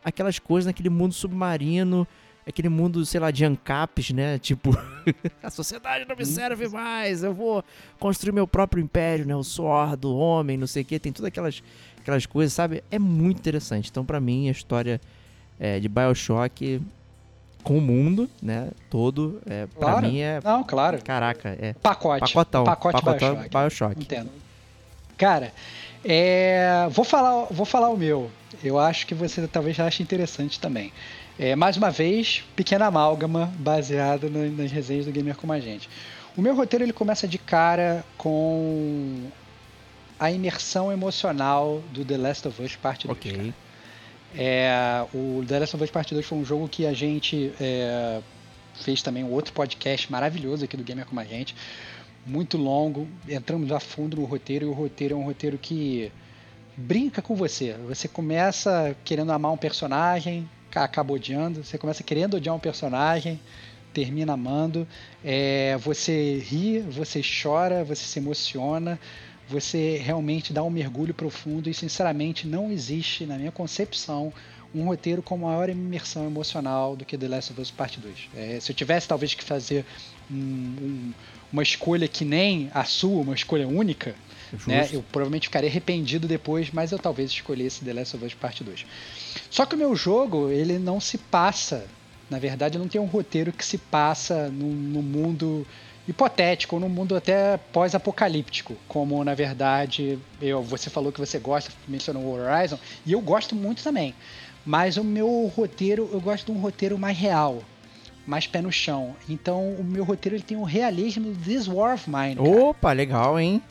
[0.03, 2.07] aquelas coisas naquele mundo submarino,
[2.47, 4.39] aquele mundo, sei lá, de ANCAPs, né?
[4.39, 4.71] Tipo,
[5.43, 7.63] a sociedade não me serve mais, eu vou
[7.99, 9.35] construir meu próprio império, né?
[9.35, 11.61] O suor do homem, não sei o que, tem todas aquelas,
[12.07, 12.83] aquelas coisas, sabe?
[12.89, 13.89] É muito interessante.
[13.91, 14.99] Então, pra mim, a história
[15.59, 16.81] é, de Bioshock
[17.63, 18.69] com o mundo, né?
[18.89, 20.07] Todo, é, pra Claro.
[20.07, 20.39] mim é.
[20.43, 21.01] Não, claro.
[21.03, 21.73] Caraca, é.
[21.73, 22.21] Pacote.
[22.33, 22.63] Pacotão.
[22.63, 23.49] Pacote pacotão Bioshock.
[23.57, 24.01] Bioshock.
[24.01, 24.29] Entendo.
[25.17, 25.51] Cara,
[26.05, 28.31] é, vou, falar, vou falar o meu.
[28.63, 30.93] Eu acho que você talvez ache interessante também.
[31.37, 35.89] É, mais uma vez, pequena amálgama baseada na- nas resenhas do Gamer Como a Gente.
[36.37, 39.23] O meu roteiro ele começa de cara com
[40.19, 43.19] a imersão emocional do The Last of Us Parte 2.
[43.19, 43.35] cara.
[43.37, 43.53] Ok.
[44.35, 48.21] É, o The Last of Us Part 2 foi um jogo que a gente é,
[48.81, 51.55] fez também um outro podcast maravilhoso aqui do Gamer Como a Gente.
[52.25, 56.11] Muito longo, entramos a fundo no roteiro e o roteiro é um roteiro que
[56.75, 57.73] brinca com você.
[57.87, 61.63] Você começa querendo amar um personagem, ca- acaba odiando.
[61.63, 63.39] Você começa querendo odiar um personagem,
[63.93, 64.85] termina amando.
[65.23, 68.99] É, você ri, você chora, você se emociona.
[69.49, 74.33] Você realmente dá um mergulho profundo e, sinceramente, não existe, na minha concepção,
[74.75, 78.29] um roteiro com maior imersão emocional do que The Last of Us Part 2.
[78.35, 79.85] É, se eu tivesse, talvez, que fazer
[80.29, 81.13] um- um-
[81.53, 84.13] uma escolha que nem a sua, uma escolha única,
[84.67, 88.61] né, eu provavelmente ficaria arrependido depois, mas eu talvez escolhesse The Last of Us Part
[88.63, 88.85] 2.
[89.49, 91.85] Só que o meu jogo, ele não se passa,
[92.29, 95.65] na verdade, não tem um roteiro que se passa no, no mundo
[96.07, 101.71] hipotético, ou num mundo até pós-apocalíptico, como na verdade eu, você falou que você gosta,
[101.87, 104.15] mencionou o Horizon, e eu gosto muito também.
[104.65, 107.61] Mas o meu roteiro, eu gosto de um roteiro mais real,
[108.25, 109.15] mais pé no chão.
[109.29, 112.35] Então o meu roteiro ele tem o um realismo do This War of Mine.
[112.35, 112.49] Cara.
[112.49, 113.61] Opa, legal, hein?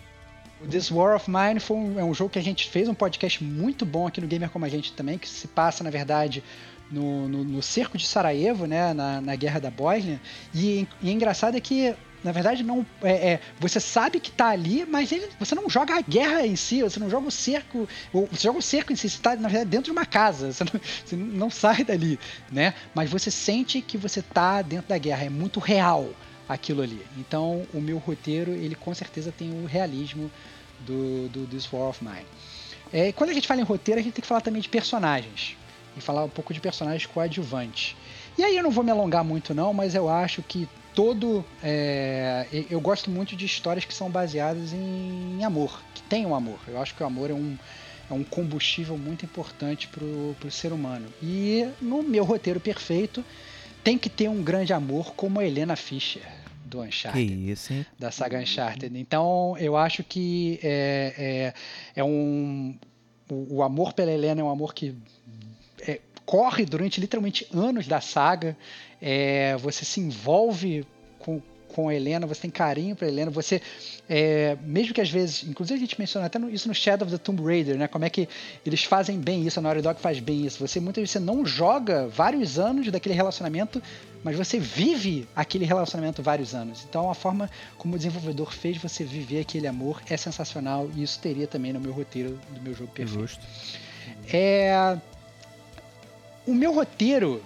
[0.63, 2.95] O This War of Mine foi um, é um jogo que a gente fez um
[2.95, 6.43] podcast muito bom aqui no Gamer Como a Gente também, que se passa, na verdade,
[6.91, 10.21] no, no, no cerco de Sarajevo, né, na, na guerra da Bósnia.
[10.55, 11.95] E, e engraçado é que
[12.27, 15.95] na verdade, não é, é, você sabe que tá ali, mas ele, você não joga
[15.95, 19.09] a guerra em si, você não joga o cerco, você joga o cerco em si,
[19.09, 22.19] você tá, na verdade, dentro de uma casa, você não, você não sai dali,
[22.51, 22.75] né?
[22.93, 26.11] Mas você sente que você tá dentro da guerra, é muito real
[26.49, 27.01] aquilo ali.
[27.17, 30.29] Então, o meu roteiro, ele com certeza tem o realismo
[30.81, 32.27] do, do This War of Mine.
[32.93, 35.57] É, quando a gente fala em roteiro, a gente tem que falar também de personagens.
[35.97, 37.97] E falar um pouco de personagens coadjuvantes.
[38.37, 41.45] E aí eu não vou me alongar muito não, mas eu acho que todo.
[41.63, 46.59] É, eu gosto muito de histórias que são baseadas em, amor, que tenham amor.
[46.67, 47.57] Eu acho que o amor é um,
[48.11, 51.07] é um combustível muito importante para o ser humano.
[51.23, 53.23] E no meu roteiro perfeito,
[53.85, 56.23] tem que ter um grande amor como a Helena Fischer
[56.65, 57.25] do Uncharted.
[57.27, 57.87] Que isso, hein?
[57.99, 58.99] Da saga Uncharted.
[58.99, 61.53] Então, eu acho que é,
[61.95, 62.75] é, é um.
[63.31, 64.95] O, o, amor pela Helena é um amor que
[66.27, 68.57] corre durante literalmente anos da saga
[69.01, 70.85] é, você se envolve
[71.19, 73.61] com, com a Helena, você tem carinho pra Helena, você,
[74.09, 77.17] é, mesmo que às vezes, inclusive a gente menciona até no, isso no Shadow of
[77.17, 78.29] the Tomb Raider, né, como é que
[78.65, 81.45] eles fazem bem isso, a Naughty Dog faz bem isso, você muitas vezes você não
[81.45, 83.83] joga vários anos daquele relacionamento,
[84.25, 89.05] mas você vive aquele relacionamento vários anos, então a forma como o desenvolvedor fez você
[89.05, 92.91] viver aquele amor é sensacional, e isso teria também no meu roteiro do meu jogo
[92.93, 93.21] perfeito.
[93.21, 93.45] Justo.
[94.33, 94.99] É...
[96.47, 97.43] O meu roteiro,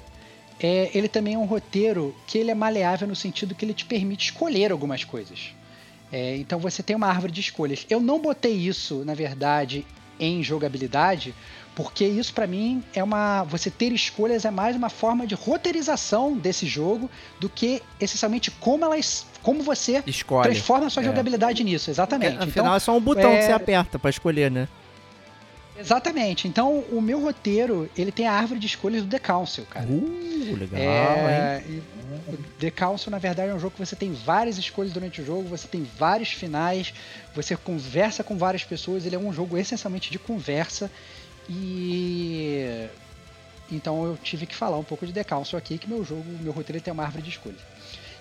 [0.60, 3.84] é, ele também é um roteiro que ele é maleável no sentido que ele te
[3.84, 5.54] permite escolher algumas coisas.
[6.12, 7.86] É, então você tem uma árvore de escolhas.
[7.88, 9.86] Eu não botei isso, na verdade,
[10.18, 11.34] em jogabilidade,
[11.74, 13.44] porque isso para mim é uma.
[13.44, 17.08] Você ter escolhas é mais uma forma de roteirização desse jogo
[17.38, 19.26] do que essencialmente como elas.
[19.42, 20.50] Como você Escolhe.
[20.50, 21.06] transforma a sua é.
[21.06, 22.32] jogabilidade nisso, exatamente.
[22.32, 24.68] É, afinal, então, é só um botão que é você aperta para escolher, né?
[25.80, 26.46] Exatamente.
[26.46, 29.86] Então, o meu roteiro, ele tem a árvore de escolhas do The Council, cara.
[29.86, 31.82] Uh, legal, é, hein?
[32.28, 35.24] O The Council, na verdade, é um jogo que você tem várias escolhas durante o
[35.24, 36.92] jogo, você tem vários finais,
[37.34, 40.90] você conversa com várias pessoas, ele é um jogo essencialmente de conversa
[41.48, 42.88] e...
[43.72, 46.52] Então eu tive que falar um pouco de The Council aqui, que meu jogo, meu
[46.52, 47.56] roteiro tem uma árvore de escolha.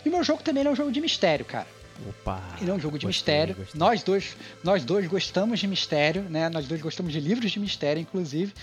[0.06, 1.68] E meu jogo também é um jogo de mistério, cara.
[2.08, 2.42] Opa!
[2.62, 3.56] Ele é um jogo de gostei, mistério.
[3.56, 3.80] Gostei.
[3.80, 6.50] Nós dois, nós dois gostamos de mistério, né?
[6.50, 8.54] Nós dois gostamos de livros de mistério, inclusive.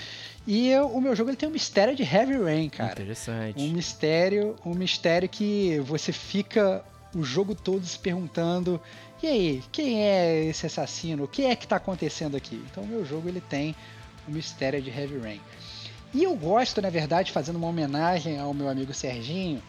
[0.46, 2.92] E eu, o meu jogo ele tem um mistério de Heavy Rain, cara.
[2.92, 3.60] Interessante.
[3.60, 8.80] Um mistério, um mistério que você fica o jogo todo se perguntando:
[9.22, 11.24] e aí, quem é esse assassino?
[11.24, 12.62] O que é que está acontecendo aqui?
[12.70, 13.74] Então, o meu jogo ele tem
[14.26, 15.40] o mistério de Heavy Rain.
[16.14, 19.62] E eu gosto, na verdade, fazendo uma homenagem ao meu amigo Serginho,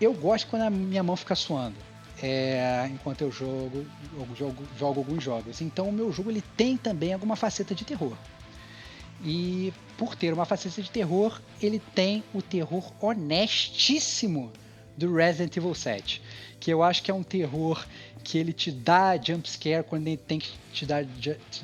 [0.00, 1.87] eu gosto quando a minha mão fica suando
[2.22, 5.60] é, enquanto eu jogo, eu jogo, jogo alguns jogos.
[5.60, 8.16] Então o meu jogo ele tem também alguma faceta de terror.
[9.24, 14.52] E por ter uma faceta de terror, ele tem o terror honestíssimo
[14.96, 16.22] do Resident Evil 7.
[16.60, 17.84] Que eu acho que é um terror
[18.22, 21.04] que ele te dá jump scare quando ele tem que te dar,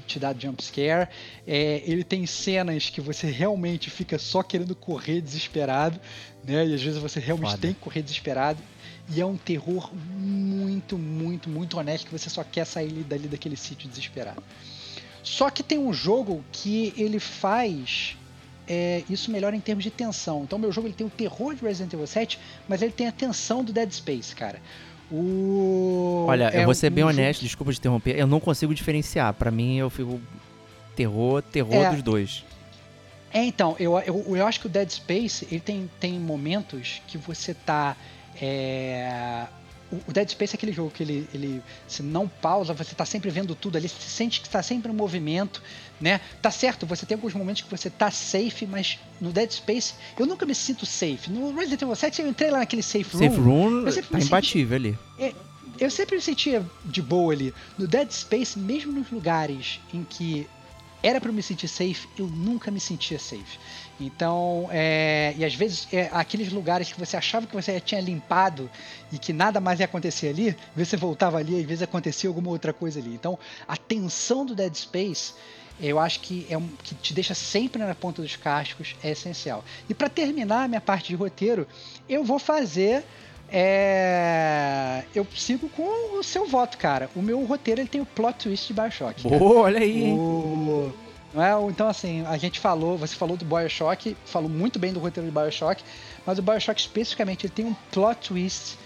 [0.06, 1.08] te dar jump scare.
[1.46, 6.00] É, ele tem cenas que você realmente fica só querendo correr desesperado,
[6.44, 6.66] né?
[6.66, 7.62] E às vezes você realmente Foda.
[7.62, 8.60] tem que correr desesperado.
[9.08, 13.56] E é um terror muito, muito, muito honesto que você só quer sair dali daquele
[13.56, 14.42] sítio desesperado.
[15.22, 18.16] Só que tem um jogo que ele faz
[18.66, 20.42] é, isso melhor em termos de tensão.
[20.44, 22.38] Então, meu jogo ele tem o terror de Resident Evil 7,
[22.68, 24.60] mas ele tem a tensão do Dead Space, cara.
[25.10, 26.24] O...
[26.28, 27.46] Olha, é eu vou ser um bem honesto, jogo...
[27.46, 29.34] desculpa de interromper, eu não consigo diferenciar.
[29.34, 30.20] Para mim, eu fico
[30.96, 31.90] terror, terror é...
[31.90, 32.44] dos dois.
[33.32, 37.18] É, então, eu, eu, eu acho que o Dead Space ele tem, tem momentos que
[37.18, 37.96] você tá
[38.40, 39.46] é,
[40.06, 43.30] o Dead Space é aquele jogo que ele, ele se não pausa, você está sempre
[43.30, 45.62] vendo tudo ali, você sente que está sempre em movimento,
[46.00, 46.20] né?
[46.42, 50.26] Tá certo, você tem alguns momentos que você tá safe, mas no Dead Space eu
[50.26, 51.30] nunca me sinto safe.
[51.30, 53.28] No Resident Evil 7 eu entrei lá naquele safe room.
[53.28, 54.98] Safe room tá imbatível ali.
[55.18, 55.32] É,
[55.78, 57.54] eu sempre me sentia de boa ali.
[57.78, 60.46] No Dead Space, mesmo nos lugares em que
[61.02, 63.58] era para me sentir safe, eu nunca me sentia safe.
[64.00, 68.00] Então, é, e às vezes é, aqueles lugares que você achava que você já tinha
[68.00, 68.68] limpado
[69.12, 72.28] e que nada mais ia acontecer ali, às vezes você voltava ali, às vezes acontecia
[72.28, 73.14] alguma outra coisa ali.
[73.14, 75.34] Então, a tensão do Dead Space,
[75.80, 79.64] eu acho que é um, que te deixa sempre na ponta dos cascos, é essencial.
[79.88, 81.66] E para terminar a minha parte de roteiro,
[82.08, 83.04] eu vou fazer
[83.48, 85.04] É...
[85.14, 87.08] Eu sigo com o seu voto, cara.
[87.14, 89.22] O meu roteiro ele tem o plot twist de Bioshock.
[89.28, 90.10] Boa, olha aí?
[90.12, 90.92] O...
[91.34, 91.70] Não é?
[91.70, 95.36] Então, assim, a gente falou, você falou do Bioshock, falou muito bem do roteiro de
[95.36, 95.82] Bioshock,
[96.24, 98.78] mas o Bioshock especificamente ele tem um plot twist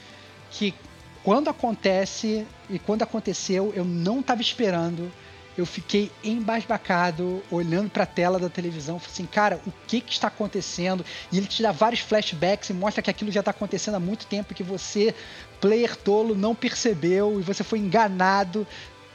[0.50, 0.74] que
[1.22, 5.12] quando acontece e quando aconteceu eu não estava esperando.
[5.58, 10.28] Eu fiquei embasbacado olhando para a tela da televisão, assim, cara, o que que está
[10.28, 11.04] acontecendo?
[11.32, 14.24] E ele te dá vários flashbacks e mostra que aquilo já está acontecendo há muito
[14.26, 15.12] tempo que você,
[15.60, 18.64] player tolo, não percebeu e você foi enganado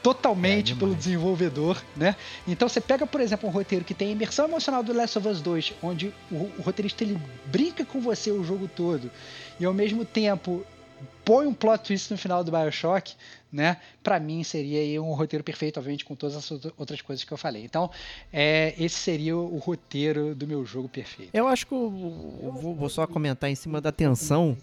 [0.04, 2.14] totalmente É, pelo desenvolvedor, né?
[2.46, 5.26] Então você pega, por exemplo, um roteiro que tem a imersão emocional do Last of
[5.26, 9.10] Us 2, onde o, o roteirista ele brinca com você o jogo todo
[9.58, 10.62] e ao mesmo tempo
[11.24, 13.14] põe um plot twist no final do BioShock,
[13.54, 13.76] né?
[14.02, 17.32] Pra mim seria aí um roteiro perfeito, obviamente, com todas as outra- outras coisas que
[17.32, 17.62] eu falei.
[17.64, 17.88] Então,
[18.32, 21.30] é, esse seria o roteiro do meu jogo perfeito.
[21.32, 24.56] Eu acho que eu, eu vou, vou só comentar em cima da tensão.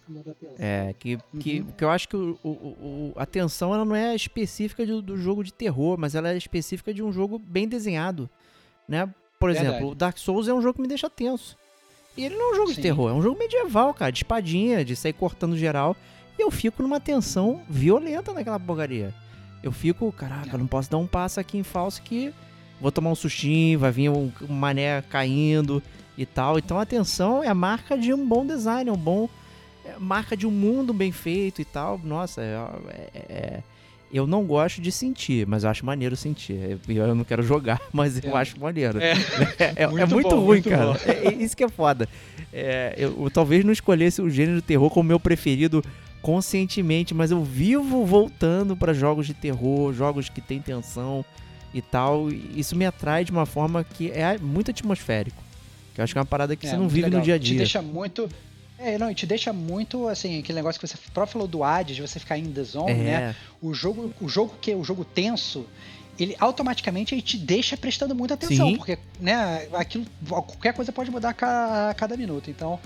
[0.60, 4.14] É, que, que, que eu acho que o, o- o- a tensão ela não é
[4.14, 8.30] específica do, do jogo de terror, mas ela é específica de um jogo bem desenhado.
[8.88, 9.10] Né?
[9.40, 9.92] Por exemplo, Verdade.
[9.92, 11.58] o Dark Souls é um jogo que me deixa tenso.
[12.18, 12.82] E ele não é um jogo de Sim.
[12.82, 15.96] terror, é um jogo medieval, cara, de espadinha, de sair cortando geral.
[16.42, 19.14] Eu fico numa tensão violenta naquela porcaria.
[19.64, 22.34] Eu fico, caraca, não posso dar um passo aqui em falso que
[22.80, 25.84] vou tomar um sustinho, vai vir um, um mané caindo
[26.18, 26.58] e tal.
[26.58, 29.30] Então a tensão é a marca de um bom design, é um bom.
[29.86, 32.00] É marca de um mundo bem feito e tal.
[32.04, 32.56] Nossa, é,
[33.14, 33.64] é- é-
[34.14, 36.80] eu não gosto de sentir, mas eu acho maneiro sentir.
[36.88, 38.42] Eu, eu não quero jogar, mas eu É.
[38.42, 39.00] acho maneiro.
[39.76, 39.88] É.
[39.88, 40.98] Muito muito, bom, ruim, muito cara.
[41.40, 42.10] isso que é foda.
[42.98, 45.84] Eu, eu talvez não escolhesse o gênero de terror como meu preferido
[46.22, 51.26] conscientemente, mas eu vivo voltando pra jogos de terror, jogos que tem tensão
[51.74, 52.30] e tal.
[52.32, 55.42] e Isso me atrai de uma forma que é muito atmosférico.
[55.94, 57.20] Que eu acho que é uma parada que É, você não vive legal.
[57.20, 57.58] no dia a Te dia.
[57.58, 58.30] deixa muito.
[58.80, 61.96] É, não, e te deixa muito, assim, aquele negócio que você próprio falou do Hades,
[61.96, 63.12] de você ficar in the zone, né?
[63.12, 65.68] É, O jogo, o jogo que é o jogo tenso,
[66.18, 68.78] ele automaticamente ele te deixa prestando muita atenção, Sim.
[68.78, 72.50] porque, né, aquilo, qualquer coisa pode mudar a ca- a cada minuto.
[72.50, 72.80] Então,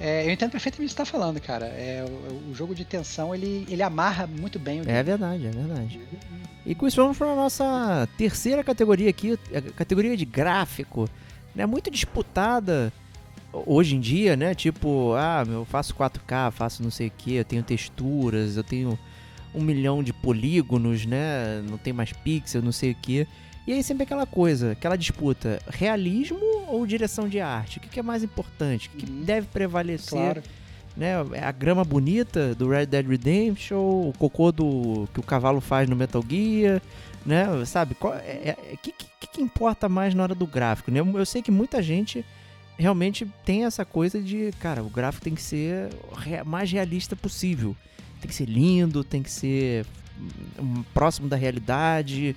[0.00, 1.66] é, eu entendo perfeitamente o que você está falando, cara.
[1.66, 5.02] É, o, o jogo de tensão, ele, ele amarra muito bem o é game.
[5.02, 6.00] verdade, é verdade.
[6.64, 11.08] E com isso vamos para a nossa terceira categoria aqui, a categoria de gráfico.
[11.54, 12.92] Né, muito disputada
[13.52, 14.54] hoje em dia, né?
[14.54, 18.98] Tipo, ah, eu faço 4K, faço não sei o que, eu tenho texturas, eu tenho
[19.54, 21.60] um milhão de polígonos, né?
[21.68, 23.26] Não tem mais pixel, não sei o que.
[23.66, 27.78] E aí sempre aquela coisa, aquela disputa, realismo ou direção de arte?
[27.78, 28.88] O que, que é mais importante?
[28.88, 29.22] O que, que Uhum.
[29.24, 30.18] deve prevalecer?
[30.18, 30.42] Claro.
[30.96, 31.12] né?
[31.34, 35.88] É a grama bonita do Red Dead Redemption, o cocô do que o cavalo faz
[35.88, 36.82] no Metal Gear,
[37.24, 37.46] né?
[37.64, 37.96] Sabe?
[38.00, 41.00] O é, é, que, que, que importa mais na hora do gráfico, né?
[41.00, 42.24] Eu sei que muita gente
[42.76, 47.76] realmente tem essa coisa de, cara, o gráfico tem que ser o mais realista possível.
[48.20, 49.86] Tem que ser lindo, tem que ser
[50.58, 52.34] hum, próximo da realidade.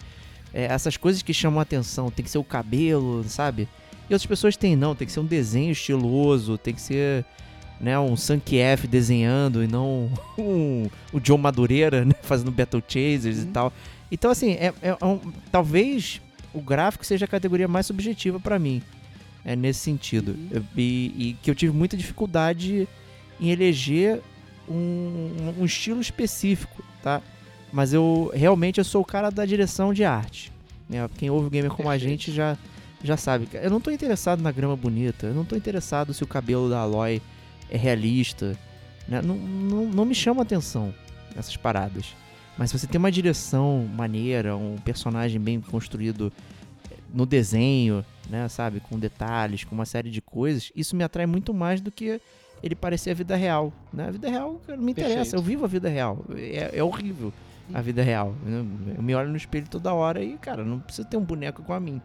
[0.54, 3.68] É, essas coisas que chamam a atenção, tem que ser o cabelo, sabe?
[4.10, 7.26] E outras pessoas têm, não, tem que ser um desenho estiloso, tem que ser
[7.82, 13.42] né, um Sankieff desenhando e não um, o John Madureira né, fazendo Battle Chasers e
[13.46, 13.52] Uhum.
[13.52, 13.74] tal.
[14.12, 15.20] Então, assim, é, é um-
[15.52, 16.22] talvez
[16.54, 18.82] o gráfico seja a categoria mais subjetiva pra mim,
[19.44, 20.36] é nesse sentido.
[20.52, 20.64] Uhum.
[20.78, 22.88] E, e que eu tive muita dificuldade
[23.40, 24.22] em eleger
[24.70, 27.22] um, um estilo específico, tá?
[27.74, 30.52] Mas eu realmente eu sou o cara da direção de arte.
[30.88, 31.10] né?
[31.18, 32.56] Quem ouve o gamer como a gente já,
[33.04, 33.50] já sabe.
[33.52, 36.78] Eu não tô interessado na grama bonita, eu não tô interessado se o cabelo da
[36.80, 37.20] Aloy
[37.72, 38.56] é realista.
[39.08, 39.24] né?
[39.24, 40.94] Não, não, não me chama atenção
[41.36, 42.16] essas paradas.
[42.56, 46.32] Mas se você tem uma direção maneira, um personagem bem construído
[46.92, 51.26] eh, no desenho, né, sabe, com detalhes, com uma série de coisas, isso me atrai
[51.26, 52.22] muito mais do que
[52.62, 54.10] ele parecer a vida real, né?
[54.10, 55.36] A vida real cara, não me interessa, Perfeito.
[55.38, 56.24] eu vivo a vida real.
[56.36, 57.34] É, é horrível
[57.74, 58.34] a vida real.
[58.96, 61.78] Eu me olho no espelho toda hora e, cara, não precisa ter um boneco igual
[61.78, 62.02] a mim.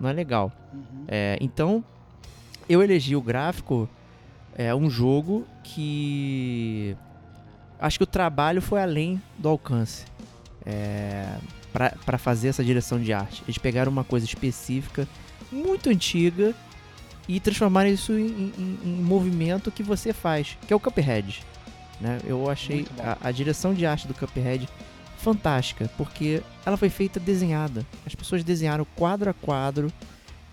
[0.00, 0.50] Não é legal.
[0.72, 1.04] Uhum.
[1.06, 1.84] É, então,
[2.68, 3.88] eu elegi o gráfico
[4.54, 6.96] é um jogo que
[7.78, 10.04] acho que o trabalho foi além do alcance
[10.64, 11.36] é,
[12.04, 13.42] para fazer essa direção de arte.
[13.46, 15.08] Eles pegaram uma coisa específica,
[15.50, 16.54] muito antiga,
[17.28, 21.42] e transformaram isso em, em- em movimento que você faz, que é o Cuphead.
[22.02, 22.18] Né?
[22.26, 24.68] Eu achei a, a direção de arte do Cuphead
[25.16, 27.86] fantástica, porque ela foi feita desenhada.
[28.04, 29.92] As pessoas desenharam quadro a quadro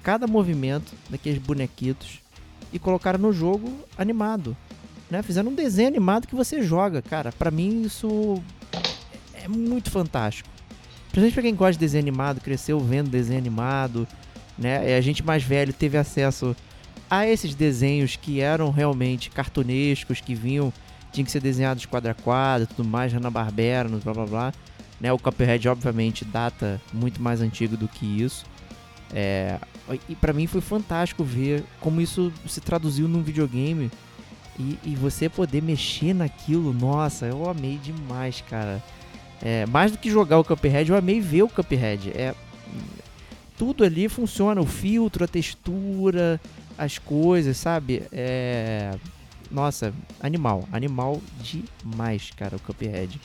[0.04, 2.20] cada movimento daqueles bonequitos
[2.72, 4.56] e colocaram no jogo animado.
[5.10, 5.24] Né?
[5.24, 7.02] Fizeram um desenho animado que você joga.
[7.02, 8.42] Cara, pra mim isso
[9.34, 10.48] é muito fantástico.
[11.12, 14.08] Principalmente pra quem gosta de desenho animado, cresceu vendo desenho animado,
[14.56, 14.92] né?
[14.92, 16.56] E a gente mais velho teve acesso
[17.10, 20.72] a esses desenhos que eram realmente cartunescos, que vinham
[21.12, 24.54] tinha que ser desenhado de quadro a quadro, tudo mais, Hanna-Barbera, blá blá blá.
[25.00, 28.46] Né, o Cuphead, obviamente, data muito mais antigo do que isso.
[29.14, 29.58] É,
[30.08, 33.90] e para mim foi fantástico ver como isso se traduziu num videogame
[34.60, 36.74] e, e, você poder mexer naquilo.
[36.74, 38.84] Nossa, eu amei demais, cara.
[39.42, 42.12] É, mais do que jogar o Cuphead, eu amei ver o Cuphead.
[42.12, 42.36] É,
[43.58, 46.40] tudo ali funciona, o filtro, a textura,
[46.78, 48.04] as coisas, sabe?
[48.12, 48.92] É,
[49.52, 53.20] nossa, animal, animal demais, cara, o Cuphead.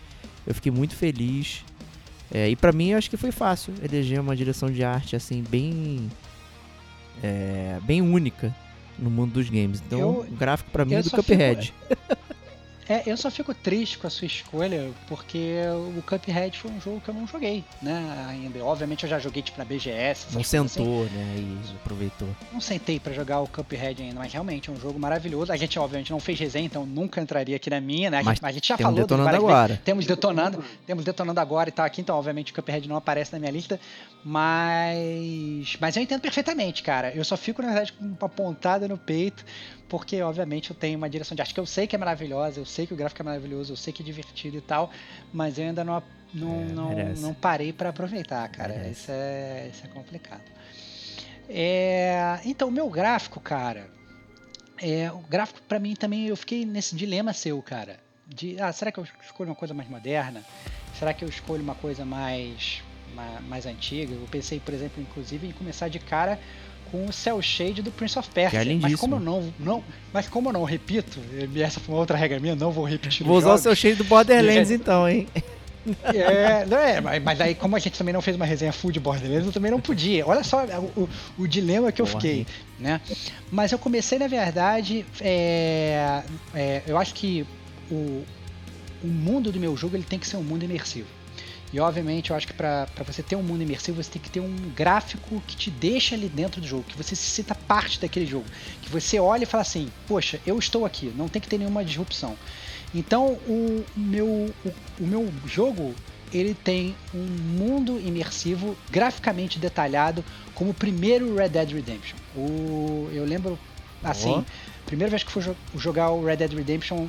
[0.47, 1.65] Eu fiquei muito feliz.
[2.33, 5.43] É, e para mim eu acho que foi fácil eleger uma direção de arte assim
[5.43, 6.11] bem
[7.23, 8.55] é, bem única
[8.99, 9.83] no mundo dos games.
[9.87, 11.73] Então, eu, o gráfico para mim é do Cuphead.
[11.89, 12.17] Fico,
[12.89, 15.55] É, eu só fico triste com a sua escolha, porque
[15.97, 18.27] o Cuphead foi um jogo que eu não joguei, né?
[18.29, 18.63] Ainda.
[18.65, 20.27] Obviamente eu já joguei tipo na BGS.
[20.33, 21.15] Não sentou, assim.
[21.15, 21.35] né?
[21.39, 22.29] E aproveitou.
[22.53, 25.51] Não sentei para jogar o Cuphead ainda, mas realmente é um jogo maravilhoso.
[25.53, 28.19] A gente, obviamente, não fez resenha, então nunca entraria aqui na minha, né?
[28.19, 29.81] A gente, mas a gente já falou detonando do agora.
[29.85, 33.39] Temos detonando, temos detonando agora e tal aqui, então obviamente o Cuphead não aparece na
[33.39, 33.81] minha lista,
[34.25, 37.13] mas mas eu entendo perfeitamente, cara.
[37.15, 39.45] Eu só fico na verdade com uma pontada no peito
[39.89, 42.67] porque obviamente eu tenho uma direção de arte que eu sei que é maravilhosa, eu
[42.67, 44.91] sei que o gráfico é maravilhoso, eu sei que é divertido e tal,
[45.33, 48.89] mas eu ainda não, não, é, não, não, parei para aproveitar, cara.
[48.89, 50.43] Isso é, isso é complicado.
[51.49, 53.89] É, então, o meu gráfico, cara,
[54.81, 57.99] é, o gráfico para mim também eu fiquei nesse dilema seu, cara.
[58.27, 60.43] De, ah, será que eu escolho uma coisa mais moderna?
[60.99, 62.83] Será que eu escolho uma coisa mais,
[63.15, 64.15] mais, mais antiga?
[64.15, 66.39] Eu pensei, por exemplo, inclusive, em começar de cara
[66.95, 68.63] com o Cell Shade do Prince of Persia.
[68.63, 71.19] É mas como eu não, não, mas como eu não repito,
[71.57, 73.27] essa foi uma outra regra minha, não vou repetir.
[73.27, 73.61] Vou usar jogos.
[73.61, 75.27] o Cell Shade do Borderlands é, então, hein?
[76.15, 78.99] É, não é, mas aí como a gente também não fez uma resenha full de
[78.99, 80.27] Borderlands, eu também não podia.
[80.27, 81.09] Olha só o, o,
[81.41, 82.47] o dilema que eu Porra, fiquei,
[82.81, 83.03] né?
[83.53, 86.23] Mas eu comecei, na verdade, é,
[86.55, 87.47] é, eu acho que
[87.91, 88.25] o,
[89.03, 91.09] o mundo do meu jogo ele tem que ser um mundo imersivo.
[91.75, 94.39] E obviamente eu acho que para você ter um mundo imersivo você tem que ter
[94.39, 98.25] um gráfico que te deixa ali dentro do jogo, que você se sinta parte daquele
[98.25, 98.45] jogo,
[98.81, 101.85] que você olha e fala assim, poxa, eu estou aqui, não tem que ter nenhuma
[101.85, 102.37] disrupção.
[102.95, 104.69] Então o meu, o,
[105.01, 105.93] o meu jogo
[106.33, 107.27] ele tem um
[107.59, 112.17] mundo imersivo graficamente detalhado como o primeiro Red Dead Redemption.
[112.37, 113.59] O, eu lembro
[114.01, 114.87] assim, oh.
[114.87, 115.43] primeira vez que fui
[115.77, 117.09] jogar o Red Dead Redemption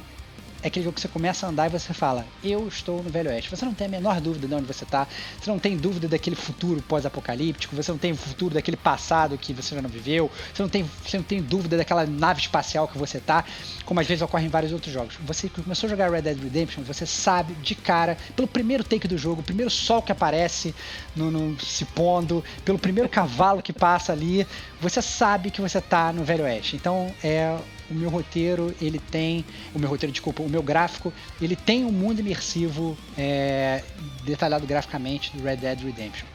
[0.66, 3.30] é aquele jogo que você começa a andar e você fala, eu estou no Velho
[3.30, 3.52] Oeste.
[3.52, 5.08] Você não tem a menor dúvida de onde você está,
[5.40, 9.76] você não tem dúvida daquele futuro pós-apocalíptico, você não tem futuro daquele passado que você
[9.76, 13.20] já não viveu, você não tem, você não tem dúvida daquela nave espacial que você
[13.20, 13.46] está,
[13.86, 15.14] como às vezes ocorre em vários outros jogos.
[15.28, 19.20] Você começou a jogar Red Dead Redemption, você sabe de cara, pelo primeiro take do
[19.20, 20.74] jogo, primeiro sol que aparece
[21.16, 24.48] no, no se pondo, pelo primeiro cavalo que passa ali,
[24.82, 26.76] você sabe que você está no Velho Oeste.
[26.76, 27.56] Então é
[27.90, 31.92] o meu roteiro ele tem, o meu roteiro, desculpa, o meu gráfico, ele tem um
[31.92, 33.84] mundo imersivo é,
[34.24, 36.28] detalhado graficamente do Red Dead Redemption.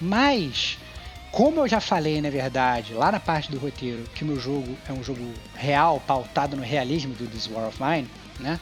[0.00, 0.78] Mas,
[1.30, 4.76] como eu já falei, na verdade, lá na parte do roteiro, que o meu jogo
[4.88, 8.58] é um jogo real, pautado no realismo do This War of Mine, né?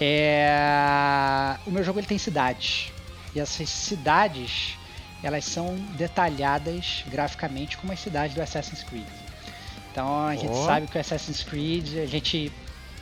[0.00, 1.56] É...
[1.66, 2.92] O meu jogo ele tem cidades.
[3.34, 4.76] E essas cidades,
[5.22, 9.06] elas são detalhadas graficamente como as cidades do Assassin's Creed.
[9.94, 10.66] Então a gente oh.
[10.66, 12.50] sabe que o Assassin's Creed, a gente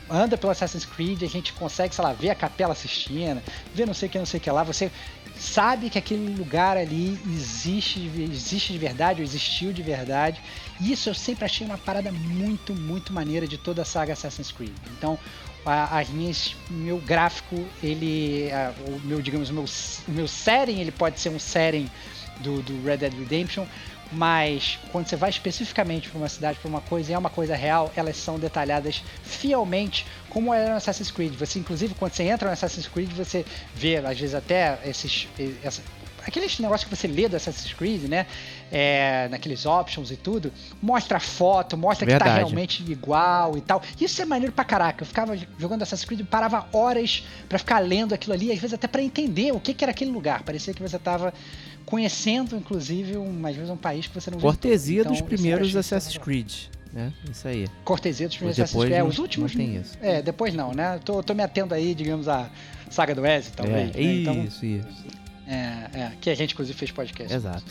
[0.07, 3.41] anda pelo Assassin's Creed, a gente consegue, sei lá, ver a Capela Sistina,
[3.73, 4.91] ver não sei o que, não sei o que lá, você
[5.35, 10.39] sabe que aquele lugar ali existe, existe de verdade, ou existiu de verdade.
[10.79, 14.51] E isso eu sempre achei uma parada muito, muito maneira de toda a saga Assassin's
[14.51, 14.75] Creed.
[14.95, 15.17] Então,
[15.65, 20.91] as minhas, meu gráfico, ele, a, o meu, digamos, o meu, o meu setting, ele
[20.91, 21.89] pode ser um setting
[22.41, 23.65] do, do Red Dead Redemption,
[24.13, 27.55] mas quando você vai especificamente para uma cidade, para uma coisa e é uma coisa
[27.55, 31.33] real, elas são detalhadas fielmente como é no Assassin's Creed.
[31.35, 33.45] Você, inclusive, quando você entra no Assassin's Creed, você
[33.75, 35.27] vê, às vezes, até esses.
[35.63, 35.81] Essa,
[36.25, 38.25] aqueles negócios que você lê do Assassin's Creed, né?
[38.71, 40.51] É, naqueles options e tudo,
[40.81, 42.31] mostra a foto, mostra Verdade.
[42.31, 43.81] que tá realmente igual e tal.
[43.99, 45.03] Isso é maneiro pra caraca.
[45.03, 48.73] Eu ficava jogando Assassin's Creed e parava horas para ficar lendo aquilo ali, às vezes
[48.73, 50.43] até para entender o que, que era aquele lugar.
[50.43, 51.33] Parecia que você tava
[51.85, 56.17] conhecendo, inclusive, um, às vezes um país que você não Cortesia então, dos primeiros Assassin's
[56.17, 56.51] Creed.
[56.91, 57.11] Né?
[57.29, 57.67] Isso aí.
[57.83, 58.97] Cortesia dos primeiros Assassin's Creed.
[58.97, 59.53] É, os últimos.
[59.53, 59.97] Não tem isso.
[60.01, 60.99] É, depois não, né?
[61.03, 62.49] Tô, tô me atendo aí, digamos, à
[62.89, 63.95] saga do Ezio, talvez.
[63.95, 64.13] É, né?
[64.13, 65.22] então, isso, isso.
[65.47, 67.33] É, é, que a gente, inclusive, fez podcast.
[67.33, 67.63] Exato.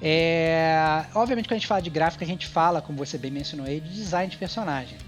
[0.00, 3.66] É, obviamente, quando a gente fala de gráfico, a gente fala, como você bem mencionou
[3.66, 4.98] aí, de design de personagem.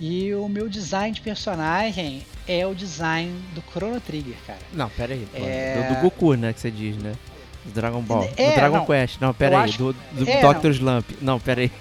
[0.00, 4.58] E o meu design de personagem é o design do Chrono Trigger, cara.
[4.72, 5.28] Não, pera aí.
[5.34, 5.88] É...
[5.88, 7.12] Do, do Goku, né, que você diz, né?
[7.64, 8.28] Do Dragon Ball.
[8.36, 9.20] É, do Dragon não, Quest.
[9.20, 9.64] Não, pera aí.
[9.64, 9.78] Acho...
[9.78, 10.64] Do, do é, Dr.
[10.64, 10.70] Não.
[10.70, 11.10] Slump.
[11.20, 11.72] Não, pera aí.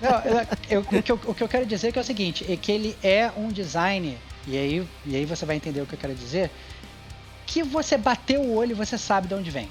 [0.00, 0.10] Não,
[0.68, 2.56] eu, eu, o, que eu, o que eu quero dizer é, é o seguinte, é
[2.56, 5.98] que ele é um design e aí, e aí você vai entender o que eu
[5.98, 6.50] quero dizer,
[7.50, 9.68] que você bateu o olho e você sabe de onde vem.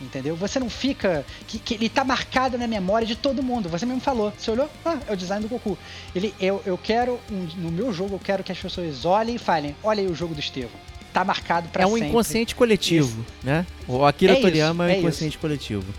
[0.00, 0.34] Entendeu?
[0.36, 1.26] Você não fica.
[1.46, 3.68] Que, que, ele tá marcado na memória de todo mundo.
[3.68, 4.32] Você mesmo falou.
[4.38, 4.70] Você olhou?
[4.84, 5.76] Ah, é o design do Goku.
[6.14, 7.20] Ele, eu, eu quero.
[7.30, 10.14] Um, no meu jogo, eu quero que as pessoas olhem e falem: olha aí o
[10.14, 10.80] jogo do Estevão.
[11.12, 12.08] Tá marcado pra É um sempre.
[12.08, 13.66] inconsciente coletivo, né?
[13.88, 15.92] O Akira É isso, Toriyama é é um inconsciente coletivo.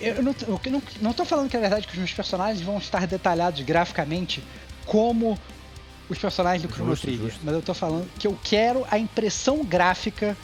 [0.00, 2.78] Eu não, eu não, não tô falando que é verdade que os meus personagens vão
[2.78, 4.42] estar detalhados graficamente
[4.84, 5.38] como
[6.08, 7.26] os personagens do Chrono Trigger.
[7.26, 7.40] justo.
[7.42, 10.36] Mas eu tô falando que eu quero a impressão gráfica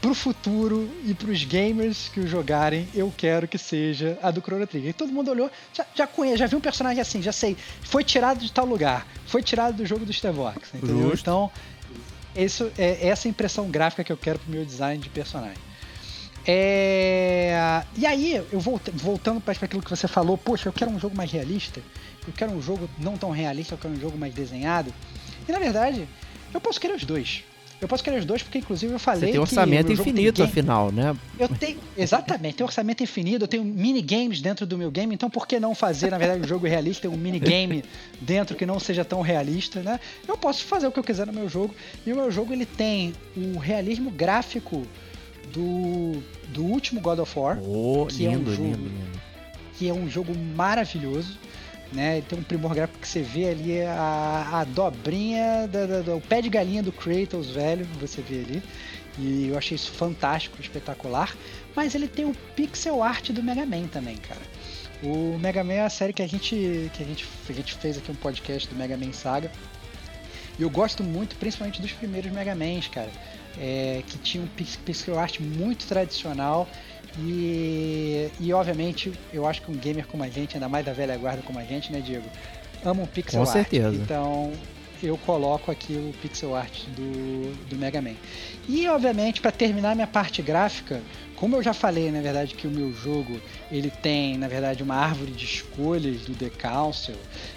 [0.00, 4.66] pro futuro e pros gamers que o jogarem, eu quero que seja a do Chrono
[4.66, 4.90] Trigger.
[4.90, 8.02] E todo mundo olhou, já, já conhece, já viu um personagem assim, já sei, foi
[8.02, 11.10] tirado de tal lugar, foi tirado do jogo do Stevox, entendeu?
[11.10, 11.20] Justo.
[11.20, 11.50] Então,
[12.34, 15.71] isso é essa impressão gráfica que eu quero pro meu design de personagem.
[16.46, 17.82] É...
[17.96, 18.88] E aí, eu volt...
[18.92, 21.80] voltando para aquilo que você falou, poxa, eu quero um jogo mais realista,
[22.26, 24.92] eu quero um jogo não tão realista, eu quero um jogo mais desenhado.
[25.48, 26.08] E na verdade,
[26.52, 27.44] eu posso querer os dois.
[27.80, 30.36] Eu posso querer os dois porque, inclusive, eu falei Você tem que orçamento tem infinito,
[30.36, 31.16] game- afinal, né?
[31.36, 35.48] eu tenho, exatamente, tem orçamento infinito, eu tenho minigames dentro do meu game, então por
[35.48, 37.84] que não fazer, na verdade, um jogo realista, um minigame
[38.20, 39.98] dentro que não seja tão realista, né?
[40.28, 41.74] Eu posso fazer o que eu quiser no meu jogo,
[42.06, 44.86] e o meu jogo ele tem o realismo gráfico
[45.52, 48.62] do, do último God of War, Oh, Que é um lindo, jogo.
[48.68, 49.20] lindo, lindo.
[49.78, 51.36] que é um jogo maravilhoso,
[51.92, 52.22] né?
[52.28, 56.40] Tem um primor gráfico que você vê ali a, a dobrinha, da, da- do pé
[56.40, 58.62] de galinha do Kratos velho, você vê ali.
[59.18, 61.36] E eu achei isso fantástico, espetacular.
[61.76, 64.40] Mas ele tem o pixel art do Mega Man também, cara.
[65.02, 67.98] O Mega Man é a série que a gente, que a gente, a gente fez
[67.98, 69.50] aqui um podcast do Mega Man Saga.
[70.58, 73.10] E eu gosto muito, principalmente dos primeiros Mega Mans, cara.
[73.58, 76.68] É, que tinha um pix- pixel art muito tradicional.
[77.18, 81.16] E, e obviamente, eu acho que um gamer como a gente, ainda mais da velha
[81.18, 82.28] guarda como a gente, né, Diego?
[82.84, 83.52] Ama um pixel Com art.
[83.52, 83.94] certeza.
[84.02, 84.52] Então,
[85.02, 88.14] eu coloco aqui o pixel art do, do Mega Man.
[88.68, 91.02] E, obviamente, para terminar minha parte gráfica,
[91.36, 93.40] como eu já falei, na verdade, que o meu jogo
[93.72, 97.14] ele tem, na verdade, uma árvore de escolhas do The Council,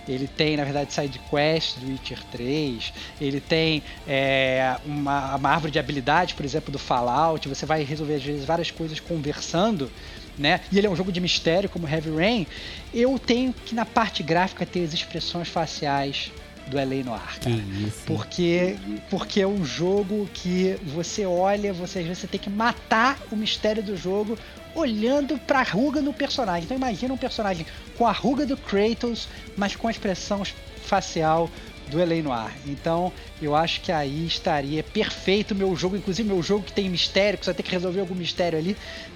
[0.07, 5.73] ele tem, na verdade, side quest do Witcher 3, ele tem é, uma, uma árvore
[5.73, 9.91] de habilidade, por exemplo, do Fallout, você vai resolver às vezes várias coisas conversando.
[10.37, 10.59] Né?
[10.69, 12.47] E ele é um jogo de mistério como Heavy Rain.
[12.93, 16.29] Eu tenho que na parte gráfica ter as expressões faciais
[16.67, 17.39] do LA Noir.
[17.41, 17.55] Cara.
[17.55, 18.03] isso.
[18.05, 18.75] Porque,
[19.09, 23.35] porque é um jogo que você olha, você às vezes você tem que matar o
[23.35, 24.37] mistério do jogo
[24.75, 26.65] olhando pra ruga no personagem.
[26.65, 27.65] Então imagina um personagem
[27.97, 30.43] com a ruga do Kratos, mas com a expressão
[30.83, 31.49] facial
[31.87, 32.51] do LA Noir.
[32.65, 33.11] Então
[33.41, 37.37] eu acho que aí estaria perfeito o meu jogo, inclusive meu jogo que tem mistério,
[37.37, 38.75] que você vai ter que resolver algum mistério ali.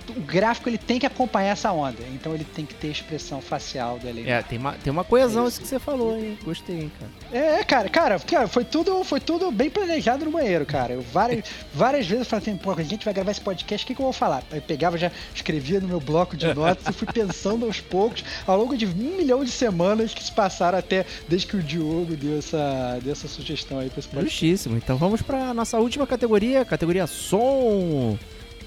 [0.10, 3.98] O gráfico ele tem que acompanhar essa onda, então ele tem que ter expressão facial
[4.00, 4.30] do Noir.
[4.30, 6.38] É, tem uma, tem uma coesão É isso que você falou, hein?
[6.44, 7.12] Gostei, hein, cara.
[7.44, 10.94] É, cara, cara, cara, foi tudo, foi tudo bem planejado no banheiro, cara.
[10.94, 13.88] Eu várias, várias vezes eu falei assim, pô, a gente vai gravar esse podcast, o
[13.88, 14.44] que, que eu vou falar?
[14.52, 18.24] Aí eu pegava, já escrevia no meu bloco de notas e fui pensando aos poucos,
[18.46, 22.16] ao longo de um milhão de semanas que se passaram até desde que o Diogo
[22.16, 24.30] deu essa, deu essa sugestão aí pra esse podcast.
[24.30, 24.78] Justíssimo.
[24.78, 28.18] Então vamos pra nossa última categoria, categoria som,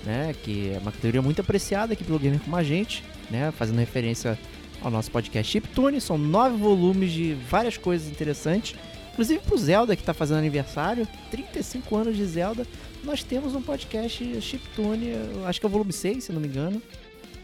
[0.04, 0.34] né?
[0.42, 3.52] Que é uma categoria muito apreciada aqui pelo Gamer Como a gente, né?
[3.52, 4.38] Fazendo referência
[4.80, 6.00] ao nosso podcast Chiptune.
[6.00, 8.74] São nove volumes de várias coisas interessantes.
[9.12, 12.66] Inclusive pro Zelda, que tá fazendo aniversário, 35 anos de Zelda,
[13.04, 15.12] nós temos um podcast Chiptune,
[15.44, 16.80] acho que é o volume 6, se não me engano,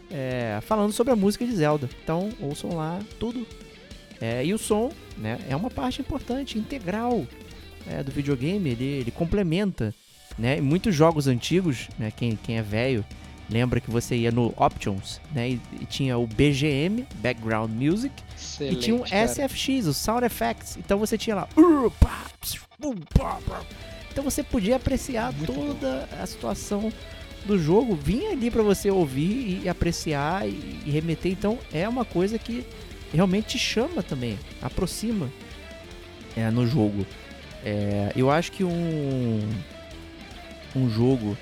[0.09, 1.87] é, falando sobre a música de Zelda.
[2.03, 3.45] Então ouçam lá tudo.
[4.19, 7.25] É, e o som, né, é uma parte importante, integral
[7.87, 9.93] é, do videogame, ele, ele complementa,
[10.39, 10.57] né?
[10.57, 12.11] Em muitos jogos antigos, né?
[12.15, 13.05] Quem, quem é velho
[13.49, 15.49] lembra que você ia no Options, né?
[15.49, 18.13] E, e tinha o BGM, Background Music,
[18.61, 19.27] e tinha cara.
[19.27, 20.77] SFX, o Sound Effects.
[20.77, 21.47] Então você tinha lá.
[21.57, 23.61] "Uh, pá, ps, uh, pá, pá".
[24.11, 26.91] Então você podia apreciar Muito toda a situação
[27.45, 31.31] do jogo, vinha ali pra você ouvir e apreciar e, e remeter.
[31.31, 32.65] Então é uma coisa que
[33.13, 35.29] realmente te chama também, aproxima
[36.35, 37.05] é, no jogo.
[37.63, 39.41] É, eu acho que um
[40.75, 41.37] um jogo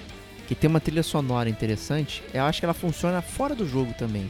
[0.48, 4.28] que tem uma trilha sonora interessante, eu acho que ela funciona fora do jogo também.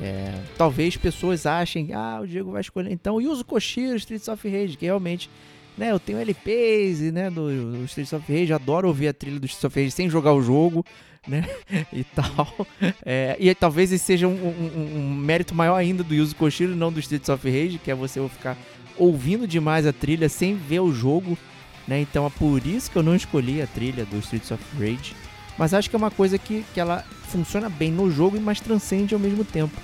[0.00, 2.90] É, talvez pessoas achem, ah, o Diego vai escolher.
[2.92, 5.30] Então, e o Koshiro Streets of Rage, que realmente,
[5.78, 9.46] né, eu tenho LPs né, do, do Streets of Rage, adoro ouvir a trilha do
[9.46, 10.84] Streets of Rage sem jogar o jogo,
[11.26, 11.44] né,
[11.92, 12.66] e tal.
[13.04, 16.92] É, e talvez esse seja um, um- um mérito maior ainda do Yuzo Koshiro, não
[16.92, 18.56] do Streets of Rage, que é você ficar
[18.98, 21.38] ouvindo demais a trilha sem ver o jogo,
[21.86, 25.14] né, então é por isso que eu não escolhi a trilha do Streets of Rage.
[25.58, 29.14] Mas acho que é uma coisa que, que ela funciona bem no jogo, mas transcende
[29.14, 29.74] ao mesmo tempo.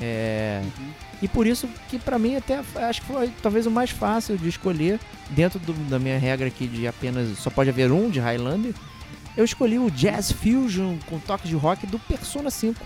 [0.00, 0.62] É,
[1.22, 4.48] E por isso que pra mim até acho que foi talvez o mais fácil de
[4.48, 8.74] escolher dentro do- da minha regra aqui de apenas só pode haver um de Highlander.
[9.34, 12.84] Eu escolhi o Jazz Fusion com toque de rock do Persona 5.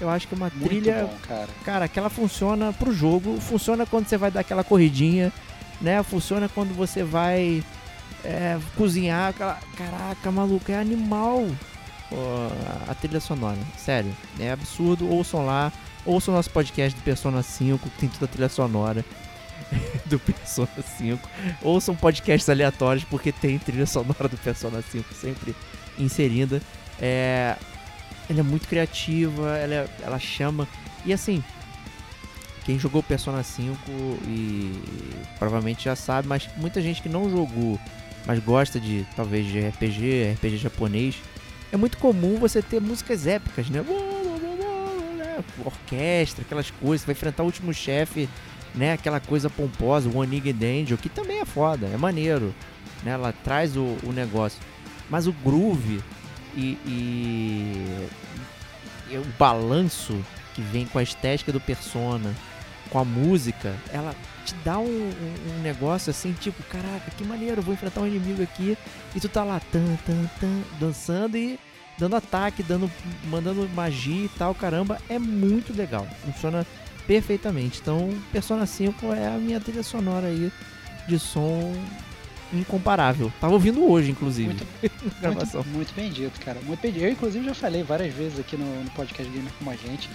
[0.00, 1.48] Eu acho que é uma Muito trilha bom, cara.
[1.64, 5.32] Cara, aquela funciona pro jogo, funciona quando você vai dar aquela corridinha,
[5.80, 6.02] né?
[6.02, 7.62] Funciona quando você vai
[8.24, 9.30] é, cozinhar.
[9.30, 9.58] Aquela...
[9.76, 11.46] Caraca, maluco, é animal
[12.88, 13.58] a trilha sonora.
[13.76, 15.08] Sério, é absurdo.
[15.08, 15.72] Ouçam lá,
[16.04, 19.04] ouçam nosso podcast do Persona 5, que tem toda a trilha sonora
[20.06, 20.68] do Persona
[20.98, 21.28] 5.
[21.62, 25.54] Ouçam podcasts aleatórios, porque tem trilha sonora do Persona 5 sempre
[25.98, 26.60] inserida.
[27.00, 27.56] É,
[28.28, 30.68] ela é muito criativa, ela, é- ela chama.
[31.04, 31.42] E assim,
[32.64, 33.76] quem jogou Persona 5
[34.26, 34.72] e
[35.38, 37.78] provavelmente já sabe, mas muita gente que não jogou,
[38.26, 41.16] mas gosta de talvez de RPG, RPG japonês,
[41.72, 43.84] é muito comum você ter músicas épicas, né?
[45.64, 48.28] Orquestra, aquelas coisas, você vai enfrentar o último chefe,
[48.74, 48.92] né?
[48.92, 52.54] Aquela coisa pomposa, o One Legged Angel, que também é foda, é maneiro,
[53.02, 53.12] né?
[53.12, 54.58] Ela traz o, o negócio.
[55.10, 56.00] Mas o groove
[56.56, 58.08] e, e-
[59.10, 60.18] e o balanço
[60.54, 62.32] que vem com a estética do Persona,
[62.94, 64.14] com a música, ela
[64.46, 68.40] te dá um, um- um negócio assim, tipo, caraca, que maneiro, vou enfrentar um inimigo
[68.40, 68.78] aqui
[69.16, 71.58] e tu tá lá, tan, tan, tan, dançando e
[71.98, 72.88] dando ataque, dando,
[73.24, 76.64] mandando magia e tal, caramba, é muito legal, funciona
[77.04, 77.80] perfeitamente.
[77.82, 80.52] Então, Persona 5 é a minha trilha sonora aí
[81.08, 81.74] de som
[82.52, 83.32] incomparável.
[83.40, 84.66] Tava ouvindo hoje, inclusive, Muito,
[85.20, 85.62] gravação.
[85.64, 86.60] muito, muito bem dito, cara.
[86.64, 87.04] Muito bem dito.
[87.04, 90.08] Eu, inclusive, já falei várias vezes aqui no, no podcast Gamer com a gente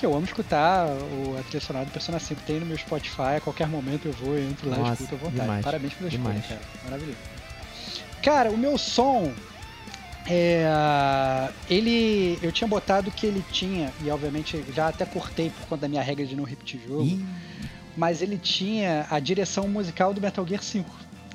[0.00, 2.40] que eu amo escutar o, a trilha sonora do Persona 5.
[2.46, 5.14] Tem no meu Spotify, a qualquer momento eu vou, eu entro lá e Nossa, escuto
[5.14, 5.40] à vontade.
[5.42, 6.46] demais, Parabéns pela escolha, demais.
[6.46, 6.60] cara.
[6.84, 7.18] Maravilhoso.
[8.22, 9.32] Cara, o meu som.
[10.26, 10.66] É,
[11.68, 12.38] ele.
[12.42, 16.02] Eu tinha botado que ele tinha, e obviamente já até cortei por conta da minha
[16.02, 17.24] regra de não repetir jogo Ih,
[17.96, 20.88] mas ele tinha a direção musical do Metal Gear 5,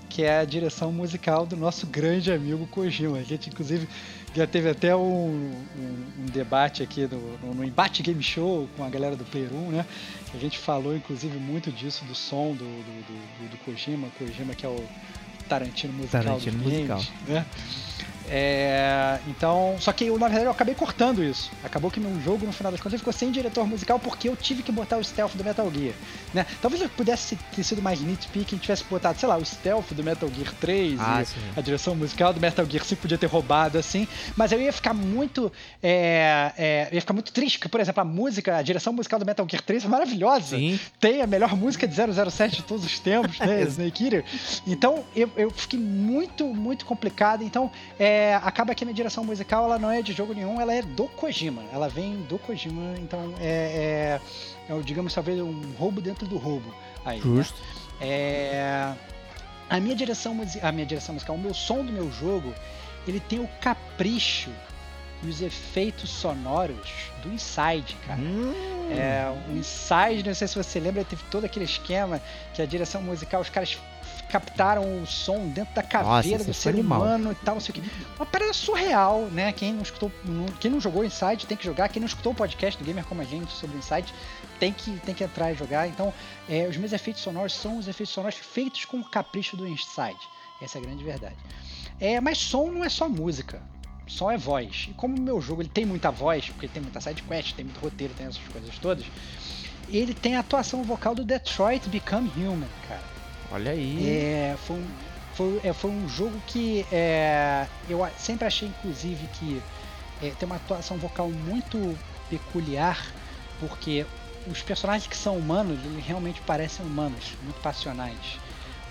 [0.07, 3.17] que é a direção musical do nosso grande amigo Kojima.
[3.17, 3.87] A gente, inclusive,
[4.35, 8.89] já teve até um, um- um debate aqui no, no, Embate Game Show com a
[8.89, 9.85] galera do Player 1, né?
[10.33, 14.09] A gente falou, inclusive, muito disso, do som do, do, do- do- do Kojima.
[14.17, 14.83] Kojima que é o
[15.47, 16.97] Tarantino musical Tarantino dos musical.
[16.97, 17.45] games, né?
[18.29, 21.51] É, então, só que eu, na verdade eu acabei cortando isso.
[21.63, 24.63] Acabou que meu jogo, no final das contas, ficou sem diretor musical porque eu tive
[24.63, 25.93] que botar o stealth do Metal Gear.
[26.33, 26.45] Né?
[26.61, 30.03] Talvez eu pudesse ter sido mais nitpicking e tivesse botado, sei lá, o stealth do
[30.03, 31.35] Metal Gear 3 Ah, sim.
[31.55, 34.93] a direção musical do Metal Gear 5 podia ter roubado assim, mas eu ia ficar
[34.93, 35.51] muito.
[35.81, 39.25] é, é, ia ficar muito triste, porque, por exemplo, a música, a direção musical do
[39.25, 40.79] Metal Gear 3 é maravilhosa Sim.
[40.99, 43.61] tem a melhor música de 007 de todos os tempos, né?
[43.75, 44.25] Snake Eater.
[44.65, 47.43] Então eu, eu fiquei muito, muito complicado.
[47.43, 50.73] Então é, acaba que a minha direção musical ela não é de jogo nenhum, ela
[50.73, 51.63] é do Kojima.
[51.71, 52.95] Ela vem do Kojima.
[52.99, 54.19] Então é,
[54.69, 56.73] é, é, digamos, talvez um roubo dentro do roubo.
[57.03, 57.23] Aí, né?
[57.23, 57.61] Justo.
[58.01, 58.93] É,
[59.69, 62.53] a minha direção a minha direção musical, o meu som do meu jogo,
[63.07, 64.51] ele tem o capricho
[65.23, 68.19] e os efeitos sonoros do Inside, cara.
[68.19, 68.53] Hum,
[68.91, 72.21] É, o Inside, não sei se você lembra, teve todo aquele esquema
[72.53, 73.77] que a direção musical, os caras
[74.35, 76.99] captaram o som dentro da caveira esse do foi ser animal.
[76.99, 77.89] humano e tal, não sei o quê.
[78.17, 79.53] Uma parada surreal, né?
[79.53, 80.11] Quem não escutou,
[80.59, 81.87] quem não jogou Inside tem que jogar.
[81.87, 84.13] Quem não escutou o podcast do Gamer Como a Gente sobre o Inside
[84.59, 85.87] tem que, tem que entrar e jogar.
[85.87, 86.13] Então,
[86.49, 90.19] é, os meus efeitos sonoros são os efeitos sonoros feitos com o capricho do Inside.
[90.61, 91.37] Essa é a grande verdade.
[91.97, 93.61] É, mas som não é só música.
[94.05, 94.87] Som é voz.
[94.89, 97.63] E como o meu jogo ele tem muita voz, porque tem muita side quest, tem
[97.63, 99.05] muito roteiro, tem essas coisas todas,
[99.87, 103.14] ele tem a atuação vocal do Detroit Become Human, cara.
[103.51, 104.07] Olha aí.
[104.07, 104.87] É, foi, um,
[105.33, 109.61] foi, é, foi um jogo que é, eu sempre achei, inclusive, que
[110.21, 111.97] é, tem uma atuação vocal muito
[112.29, 113.05] peculiar,
[113.59, 114.05] porque
[114.47, 118.39] os personagens que são humanos, eles realmente parecem humanos, muito passionais.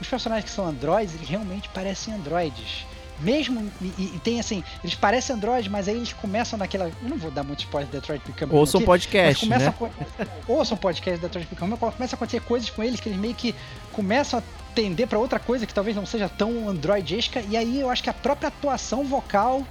[0.00, 2.84] Os personagens que são androides, eles realmente parecem androides.
[3.20, 3.86] Mesmo, e,
[4.16, 6.86] e- tem assim, eles parecem androides, mas aí eles começam naquela.
[6.86, 9.56] Eu não vou dar muito spoiler de Detroit Become Human Ouçam aqui, podcast, né?
[9.68, 13.18] a ouçam podcast da Detroit Become Human, começa a acontecer coisas com eles que eles
[13.18, 13.54] meio que
[13.94, 14.42] começam a
[14.74, 18.10] tender pra outra coisa que talvez não seja tão androidesca, e aí eu acho que
[18.10, 19.64] a própria atuação vocal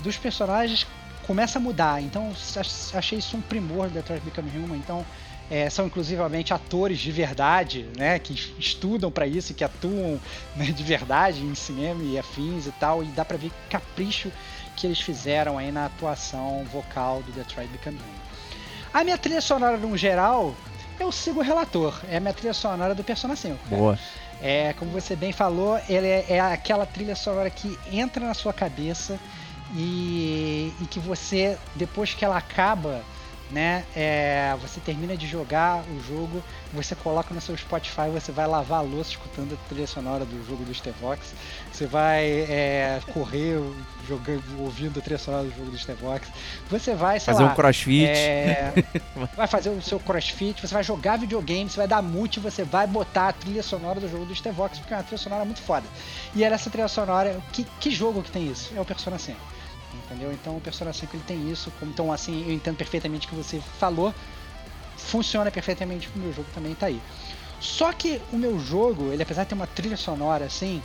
[0.00, 0.86] dos personagens
[1.26, 2.00] começa a mudar.
[2.02, 4.76] Então ach- achei isso um primor do Detroit Become Human.
[4.78, 5.04] Então
[5.50, 10.18] é, são inclusivamente atores de verdade, né, que es- estudam pra isso que atuam
[10.56, 14.30] né, de verdade em cinema e afins e tal, e dá pra ver capricho
[14.76, 18.28] que eles fizeram aí na atuação vocal do Detroit Become Human.
[18.94, 20.54] A minha trilha sonora, no geral,
[21.00, 21.94] eu sigo o relator.
[22.08, 23.56] É a minha trilha sonora do Persona 5.
[23.64, 23.76] cara.
[23.76, 23.98] Boa.
[24.40, 28.52] É, como você bem falou, ele é, é aquela trilha sonora que entra na sua
[28.52, 29.18] cabeça
[29.74, 33.02] e, e que você, depois que ela acaba,
[33.50, 33.84] né?
[33.96, 36.42] É, você termina de jogar o jogo,
[36.72, 40.46] você coloca no seu Spotify, você vai lavar a louça escutando a trilha sonora do
[40.46, 41.34] jogo do Stevox,
[41.72, 43.58] você vai é, correr
[44.06, 46.28] jogando, ouvindo a trilha sonora do jogo do Stevox,
[46.70, 48.72] você vai fazer lá, um crossfit, é,
[49.34, 52.86] vai fazer o seu crossfit, você vai jogar videogame, você vai dar mute, você vai
[52.86, 55.86] botar a trilha sonora do jogo do Stevox, porque é uma trilha sonora muito foda.
[56.34, 58.72] E era essa trilha sonora, que, que jogo que tem isso?
[58.76, 59.57] É o Persona 5
[60.04, 60.32] entendeu?
[60.32, 63.60] Então o Persona 5 ele tem isso, então assim, eu entendo perfeitamente o que você
[63.78, 64.14] falou,
[64.96, 67.00] funciona perfeitamente o meu jogo também tá aí.
[67.60, 70.82] Só que o meu jogo, ele apesar de ter uma trilha sonora assim,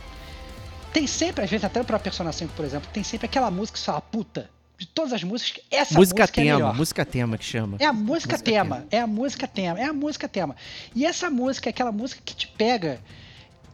[0.92, 3.80] tem sempre, às vezes até para Persona 5, por exemplo, tem sempre aquela música que
[3.80, 6.74] você fala, puta, de todas as músicas, essa música, música tema, é melhor.
[6.74, 7.76] música tema que chama.
[7.78, 10.56] É a música, música tema, tema, é a música tema, é a música tema.
[10.94, 13.00] E essa música, aquela música que te pega,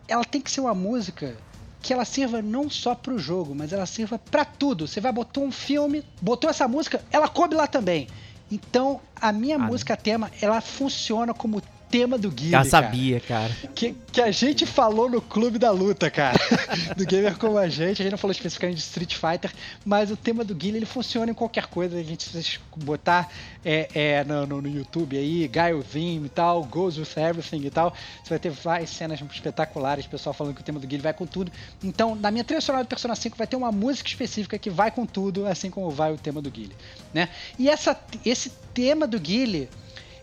[0.06, 1.36] ela tem que ser uma música
[1.82, 4.86] que ela sirva não só para o jogo, mas ela sirva para tudo.
[4.86, 8.06] Você vai botar um filme, botou essa música, ela coube lá também.
[8.50, 12.64] Então, a minha ah, música tema, ela funciona como tema do Guilherme.
[12.64, 13.48] Já sabia, cara.
[13.48, 13.72] cara.
[13.74, 16.38] Que, que a gente falou no Clube da Luta, cara.
[16.96, 18.00] do Gamer como a gente.
[18.00, 19.52] A gente não falou especificamente de Street Fighter,
[19.84, 21.98] mas o tema do Guilherme ele funciona em qualquer coisa.
[21.98, 23.28] A gente se botar
[23.64, 27.70] é, é, no, no, no, YouTube aí, Gaio Vim e tal, Goes with Everything e
[27.70, 27.92] tal.
[28.22, 31.26] Você vai ter várias cenas espetaculares, pessoal falando que o tema do Guilherme vai com
[31.26, 31.50] tudo.
[31.82, 34.90] Então, na minha trilha sonora do Persona 5 vai ter uma música específica que vai
[34.90, 36.76] com tudo, assim como vai o tema do Guilherme,
[37.12, 37.28] né?
[37.58, 39.68] E essa, esse tema do Guilherme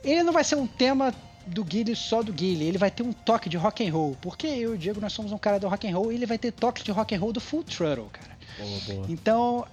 [0.03, 1.13] ele não vai ser um tema
[1.47, 2.65] do Guile só do Guile.
[2.65, 4.17] Ele vai ter um toque de rock and roll.
[4.21, 6.25] Porque eu e o Diego, nós somos um cara do rock and roll e ele
[6.25, 8.37] vai ter toque de rock and roll do Full Throttle, cara.
[8.57, 9.05] Boa, boa.
[9.09, 9.65] Então,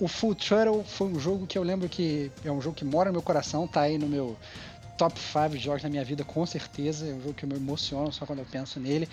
[0.00, 3.10] o Full Throttle foi um jogo que eu lembro que é um jogo que mora
[3.10, 4.36] no meu coração, tá aí no meu
[4.96, 7.06] top 5 jogos da minha vida, com certeza.
[7.06, 9.08] É um jogo que eu me emociono só quando eu penso nele.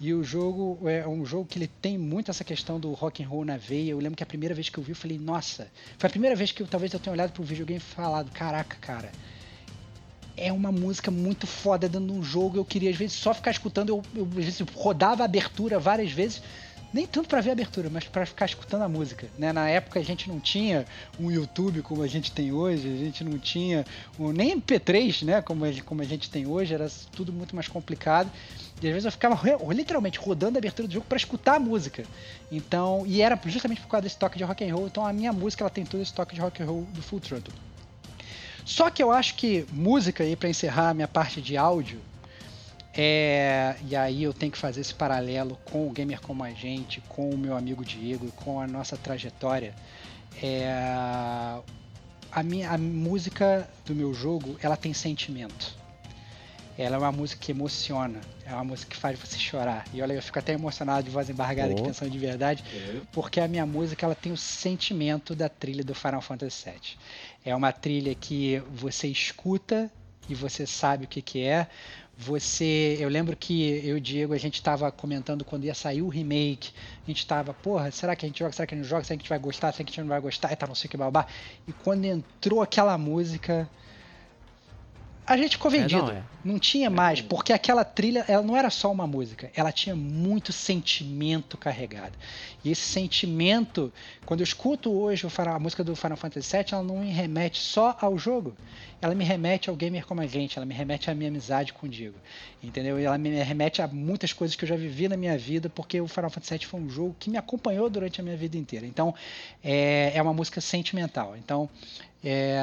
[0.00, 3.28] E o jogo é um jogo que ele tem muito essa questão do rock and
[3.28, 3.90] roll na veia.
[3.90, 6.34] Eu lembro que a primeira vez que eu vi, eu falei, nossa, foi a primeira
[6.34, 9.12] vez que eu, talvez eu tenha olhado pro videogame e falado, caraca, cara,
[10.36, 12.58] é uma música muito foda dentro de um jogo.
[12.58, 13.90] Eu queria, às vezes, só ficar escutando.
[13.90, 16.42] Eu, eu às vezes, rodava a abertura várias vezes.
[16.92, 19.28] Nem tanto para ver a abertura, mas para ficar escutando a música.
[19.36, 19.52] Né?
[19.52, 20.86] Na época a gente não tinha
[21.18, 23.84] um YouTube como a gente tem hoje, a gente não tinha
[24.18, 25.42] um, nem MP3, né?
[25.42, 28.30] Como a, como a gente tem hoje, era tudo muito mais complicado.
[28.80, 29.38] E às vezes eu ficava
[29.72, 32.04] literalmente rodando a abertura do jogo para escutar a música.
[32.50, 34.86] Então, e era justamente por causa desse toque de rock and roll.
[34.86, 37.20] Então a minha música ela tem todo esse toque de rock and roll do Full
[37.20, 37.52] Throttle.
[38.66, 42.00] Só que eu acho que música aí para encerrar a minha parte de áudio
[42.98, 47.00] é, e aí eu tenho que fazer esse paralelo com o gamer como a gente,
[47.02, 49.74] com o meu amigo Diego, com a nossa trajetória.
[50.42, 50.68] É,
[52.32, 55.74] a minha a música do meu jogo, ela tem sentimento.
[56.78, 59.84] Ela é uma música que emociona, é uma música que faz você chorar.
[59.94, 61.72] E olha, eu fico até emocionado de voz embargada oh.
[61.72, 62.62] aqui pensando de verdade,
[63.12, 66.98] porque a minha música ela tem o sentimento da trilha do Final Fantasy VII.
[67.44, 69.90] É uma trilha que você escuta
[70.28, 71.66] e você sabe o que, que é.
[72.18, 76.00] Você, eu lembro que eu e o Diego a gente estava comentando quando ia sair
[76.00, 76.72] o remake.
[77.04, 78.52] A gente estava, porra, será que a gente joga?
[78.52, 79.04] Será que a gente joga?
[79.04, 79.72] Será que a gente vai gostar?
[79.72, 80.50] Será que a gente não vai gostar?
[80.52, 81.26] E tá, não sei o que babá.
[81.68, 83.68] E quando entrou aquela música,
[85.26, 86.10] a gente ficou vendido.
[86.10, 86.22] É, não, é.
[86.44, 90.52] não, tinha mais, porque aquela trilha, ela não era só uma música, ela tinha muito
[90.52, 92.16] sentimento carregado.
[92.64, 93.92] E esse sentimento,
[94.24, 97.96] quando eu escuto hoje a música do Final Fantasy VII, ela não me remete só
[98.00, 98.56] ao jogo.
[99.00, 101.86] Ela me remete ao gamer como a gente, ela me remete à minha amizade com
[101.86, 102.16] o Diego.
[102.62, 102.98] Entendeu?
[102.98, 106.00] E ela me remete a muitas coisas que eu já vivi na minha vida, porque
[106.00, 108.86] o Final Fantasy VII foi um jogo que me acompanhou durante a minha vida inteira.
[108.86, 109.14] Então,
[109.62, 111.36] é, é uma música sentimental.
[111.36, 111.68] Então,
[112.24, 112.58] é,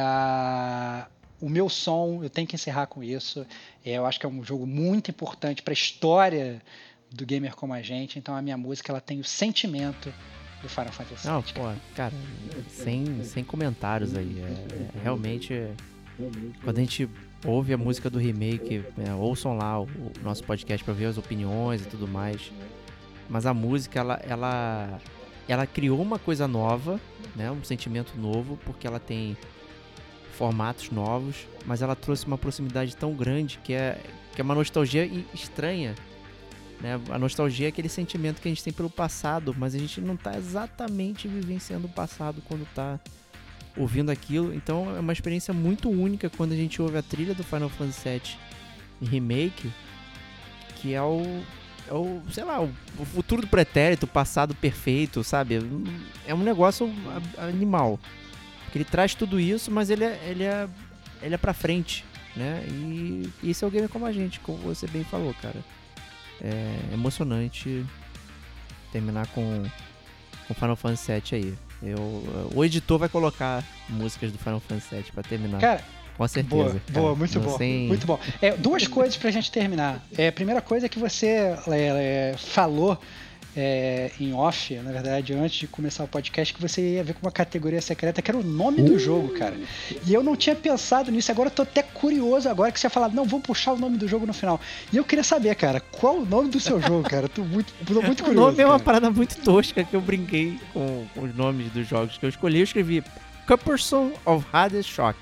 [1.44, 3.46] o meu som, eu tenho que encerrar com isso.
[3.84, 6.62] É, eu acho que é um jogo muito importante para a história
[7.12, 8.18] do gamer como a gente.
[8.18, 10.14] Então a minha música ela tem o sentimento
[10.62, 12.14] do Final Fantasy Não, pô, cara,
[12.70, 14.40] sem, sem comentários aí.
[14.40, 15.54] É, é, realmente,
[16.64, 17.10] quando a gente
[17.46, 21.18] ouve a música do remake, é, ouçam lá o, o nosso podcast para ver as
[21.18, 22.54] opiniões e tudo mais.
[23.30, 24.98] Mas a música, ela, ela,
[25.46, 27.02] ela criou uma coisa nova,
[27.36, 27.52] né?
[27.52, 29.36] Um sentimento novo, porque ela tem
[30.34, 34.00] formatos novos, mas ela trouxe uma proximidade tão grande que é,
[34.34, 35.96] que é uma nostalgia estranha.
[36.82, 37.00] Né?
[37.10, 40.16] A nostalgia é aquele sentimento que a gente tem pelo passado, mas a gente não
[40.16, 43.00] está exatamente vivenciando o passado quando está
[43.78, 44.54] ouvindo aquilo.
[44.54, 48.10] Então é uma experiência muito única quando a gente ouve a trilha do Final Fantasy
[48.10, 49.72] VII Remake,
[50.78, 51.22] que é o,
[51.88, 55.60] é o sei lá, o futuro do pretérito, o passado perfeito, sabe?
[56.26, 56.92] É um negócio
[57.38, 58.00] animal.
[58.74, 60.68] Ele traz tudo isso, mas ele é, ele é,
[61.22, 62.04] ele é pra frente,
[62.36, 62.64] né?
[62.68, 65.58] E isso é o game como a gente, como você bem falou, cara.
[66.42, 67.86] É emocionante
[68.92, 69.64] terminar com,
[70.48, 71.54] com Final Fantasy VII aí.
[71.82, 75.60] Eu, o editor vai colocar músicas do Final Fantasy VII pra terminar.
[75.60, 75.84] Cara,
[76.18, 76.56] Com certeza.
[76.56, 76.82] Boa, cara.
[77.02, 77.58] boa, muito Não bom.
[77.58, 78.20] sem- Muito bom.
[78.42, 80.04] É, duas coisas pra gente terminar.
[80.18, 83.00] É, a primeira coisa é que você é, é, falou
[83.56, 87.26] é, em off, na verdade, antes de começar o podcast, que você ia ver com
[87.26, 89.56] uma categoria secreta que era o nome do jogo, cara.
[90.06, 92.90] E eu não tinha pensado nisso, agora eu tô até curioso agora que você ia
[92.92, 94.60] falar, não, vamos puxar o nome do jogo no final.
[94.92, 97.28] E eu queria saber, cara, qual o nome do seu jogo, cara?
[97.30, 98.48] Tô muito, tô muito O curioso.
[98.48, 98.84] nome é uma cara.
[98.84, 102.58] parada muito tosca que eu brinquei com, com os nomes dos jogos que eu escolhi.
[102.60, 103.04] Eu escrevi
[103.48, 105.18] Cupperson of Hades Shock,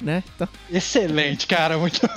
[0.00, 0.22] né?
[0.34, 2.00] Então, Excelente, cara, muito.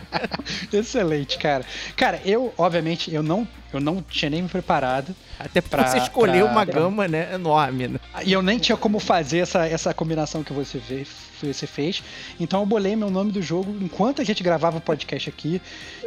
[0.72, 1.64] Excelente, cara.
[1.96, 5.14] Cara, eu, obviamente, eu não, eu não tinha nem me preparado.
[5.38, 7.98] até porque Pra- você escolheu pra- uma gama, né, enorme, né?
[8.24, 11.06] E eu nem tinha como fazer essa, essa combinação que você, vê,
[11.42, 12.02] você fez.
[12.40, 15.60] Então eu bolei meu nome do jogo enquanto a gente gravava o podcast aqui.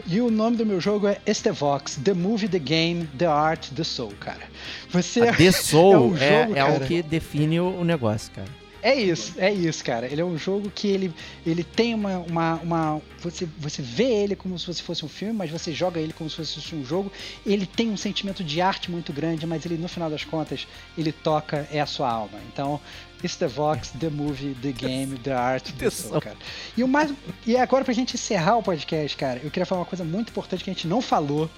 [0.08, 3.84] E o nome do meu jogo é Estevox, The Movie, The Game, The Art, The
[3.84, 4.42] Soul, cara.
[4.90, 6.86] Você A The Soul é um é, jogo, é o cara.
[6.86, 8.48] que define o o negócio, cara.
[8.82, 10.06] É isso, é isso, cara.
[10.08, 11.14] Ele é um jogo que ele,
[11.46, 15.34] ele tem uma, uma, uma- você, você vê ele como se você fosse um filme,
[15.34, 17.12] mas você joga ele como se fosse um jogo.
[17.46, 20.66] Ele tem um sentimento de arte muito grande, mas ele, no final das contas,
[20.98, 22.40] ele toca é a sua alma.
[22.54, 22.80] Então,
[23.22, 26.38] It's the Vox, The Movie, The Game, The Art, The Soul, cara.
[26.78, 27.14] E o mais.
[27.46, 30.64] E agora, pra gente encerrar o podcast, cara, eu queria falar uma coisa muito importante
[30.64, 31.50] que a gente não falou,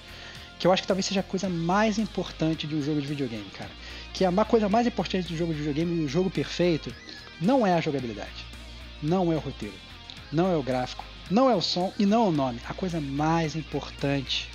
[0.58, 3.46] que eu acho que talvez seja a coisa mais importante de um jogo de videogame,
[3.56, 3.70] cara.
[4.12, 6.92] Que é a coisa mais importante do jogo de videogame, do jogo perfeito,
[7.42, 8.46] não é a jogabilidade,
[9.02, 9.74] não é o roteiro,
[10.32, 12.60] não é o gráfico, não é o som e não é o nome.
[12.68, 14.48] A coisa mais importante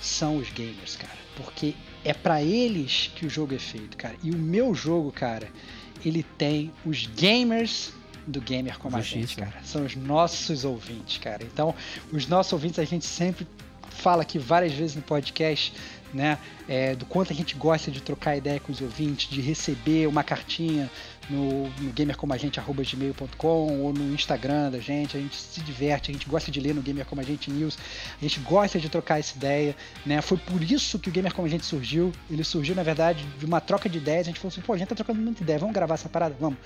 [0.00, 1.18] são os gamers, cara.
[1.36, 1.74] Porque
[2.04, 4.14] é pra eles que o jogo é feito, cara.
[4.22, 5.48] E o meu jogo, cara,
[6.04, 7.92] ele tem os gamers
[8.26, 9.54] do gamer como a gente, cara.
[9.64, 11.42] São os nossos ouvintes, cara.
[11.42, 11.74] Então,
[12.12, 13.46] os nossos ouvintes a gente sempre
[13.90, 15.72] fala aqui várias vezes no podcast,
[16.12, 20.06] né, é, do quanto a gente gosta de trocar ideia com os ouvintes, de receber
[20.08, 20.90] uma cartinha
[21.30, 26.50] no, no gamercomagente.gmail.com ou no Instagram da gente, a gente se diverte, a gente gosta
[26.50, 27.78] de ler no Gamer Como a Gente News,
[28.18, 31.46] a gente gosta de trocar essa ideia, né, foi por isso que o Gamer Como
[31.46, 34.52] a Gente surgiu, ele surgiu na verdade de uma troca de ideias, a gente falou
[34.52, 36.34] assim, pô, a gente tá trocando muita ideia, vamos gravar essa parada?
[36.38, 36.58] Vamos.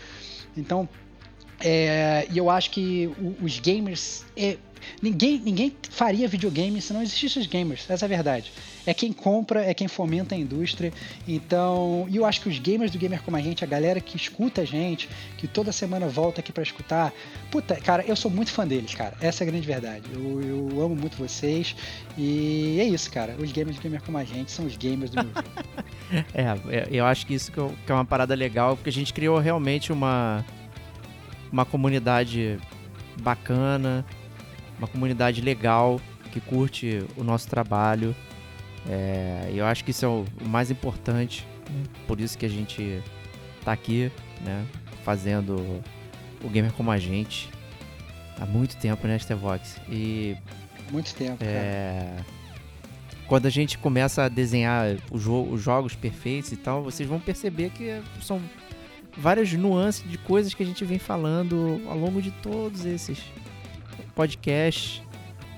[0.57, 0.89] Então,
[1.61, 3.11] é, e eu acho que
[3.43, 4.25] os gamers.
[4.37, 4.57] é,
[5.01, 8.53] ninguém, ninguém faria videogame se não existissem os gamers, essa é a verdade.
[8.87, 10.93] É quem compra, é quem fomenta a indústria.
[11.27, 14.15] Então, e eu acho que os gamers do Gamer Como a Gente, a galera que
[14.15, 17.11] escuta a gente, que toda semana volta aqui pra escutar,
[17.51, 19.17] puta, cara, eu sou muito fã deles, cara.
[19.23, 20.03] Essa é a grande verdade.
[20.13, 21.75] Eu, eu amo muito vocês.
[22.19, 23.35] E é isso, cara.
[23.39, 25.49] Os gamers do Gamer Como a Gente são os gamers do meu jogo.
[26.35, 26.43] É,
[26.77, 29.39] é, eu acho que isso eu- que é uma parada legal, porque a gente criou
[29.39, 30.45] realmente uma,
[31.55, 32.59] uma comunidade
[33.23, 34.05] bacana,
[34.77, 36.01] uma comunidade legal,
[36.33, 38.15] que curte o nosso trabalho.
[38.91, 41.85] É, e eu acho que isso é o, o mais importante, né?
[42.09, 43.01] por isso que a gente
[43.65, 44.11] tá aqui,
[44.45, 44.67] né,
[45.05, 45.81] fazendo
[46.43, 47.49] o Gamer Como a Gente
[48.39, 49.81] há muito tempo, né, Stevox?
[49.89, 50.37] E
[50.91, 52.17] Muito tempo, é,
[53.29, 57.71] quando a gente começa a desenhar jo- os jogos perfeitos e tal, vocês vão perceber
[57.71, 58.43] que são
[59.17, 63.19] várias nuances de coisas que a gente vem falando ao longo de todos esses
[64.15, 65.03] podcasts.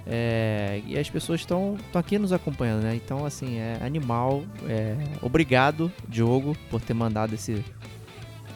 [0.07, 2.95] é, e as pessoas estão aqui nos acompanhando, né?
[2.95, 4.45] Então, assim, é animal.
[4.69, 7.65] é, obrigado, Diogo, por ter mandado esse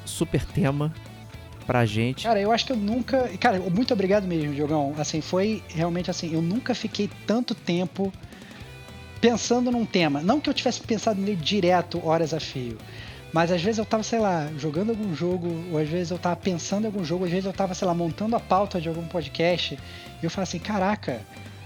[0.05, 0.93] super tema
[1.67, 2.25] pra gente.
[2.25, 3.29] Cara, eu acho que eu nunca.
[3.39, 4.95] Cara, muito obrigado mesmo, Diogão.
[4.99, 8.13] Assim, foi realmente assim, eu nunca fiquei tanto tempo
[9.21, 10.21] pensando num tema.
[10.21, 12.77] Não que eu tivesse pensado nele direto, horas a fio.
[13.33, 16.37] Mas às vezes eu tava, sei lá, jogando algum jogo, ou às vezes eu tava
[16.37, 19.07] pensando em algum jogo, às vezes eu tava, sei lá, montando a pauta de algum
[19.07, 19.79] podcast,
[20.21, 21.21] e eu falo assim, caraca,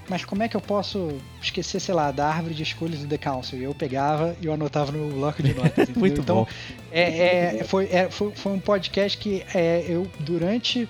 [0.09, 3.17] mas como é que eu posso esquecer, sei lá, da árvore de escolhas do The
[3.17, 3.59] Council?
[3.59, 5.89] E eu pegava e eu anotava no bloco de notas.
[5.97, 6.47] Muito então, bom.
[6.93, 10.89] é, é, foi, é, foi, foi um podcast que é, eu, durante.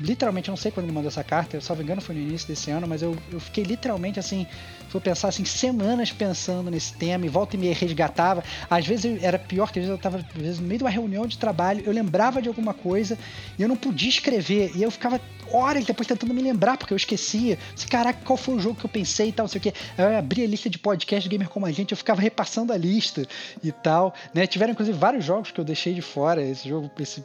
[0.00, 2.46] Literalmente, não sei quando ele mandou essa carta, eu só me engano foi no início
[2.46, 4.46] desse ano, mas eu, eu fiquei literalmente assim,
[4.90, 8.44] vou pensar assim, semanas pensando nesse tema, e volta e me resgatava.
[8.68, 10.84] Às vezes eu- era pior que às vezes eu tava às vezes, no meio de
[10.84, 13.18] uma reunião de trabalho, eu lembrava de alguma coisa
[13.58, 15.20] e eu não podia escrever, e eu ficava
[15.52, 17.56] horas depois tentando me lembrar, porque eu esquecia.
[17.74, 19.72] Assim, Caraca, qual foi o jogo que eu pensei e tal, não sei o quê.
[19.96, 22.76] Aí eu abria a lista de podcast gamer como a gente, eu ficava repassando a
[22.76, 23.26] lista
[23.62, 24.12] e tal.
[24.34, 24.46] Né?
[24.46, 26.42] Tiveram, inclusive, vários jogos que eu deixei de fora.
[26.42, 27.24] Esse jogo, esse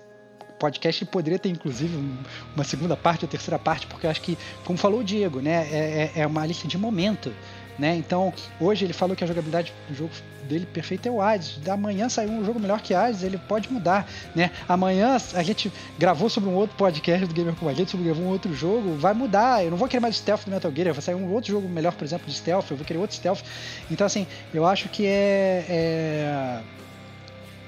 [0.61, 2.17] podcast poderia ter, inclusive, um-
[2.55, 5.67] uma segunda parte ou terceira parte, porque eu acho que, como falou o Diego, né,
[5.71, 7.33] é, é- é uma lista de momento.
[7.79, 7.95] Né?
[7.95, 10.11] Então, hoje ele falou que a jogabilidade do jogo
[10.47, 11.57] dele perfeito é o Hades.
[11.63, 14.51] Da manhã saiu um jogo melhor que Hades, ele pode mudar, né?
[14.69, 18.23] Amanhã a gente gravou sobre um outro podcast do Gamer com a gente, sobre gravou
[18.25, 19.63] um outro jogo, vai mudar.
[19.63, 21.93] Eu não vou querer mais stealth do Metal Gear, vai sair um outro jogo melhor,
[21.93, 23.41] por exemplo, de stealth, eu vou querer outro stealth.
[23.89, 26.61] Então, assim, eu acho que é, é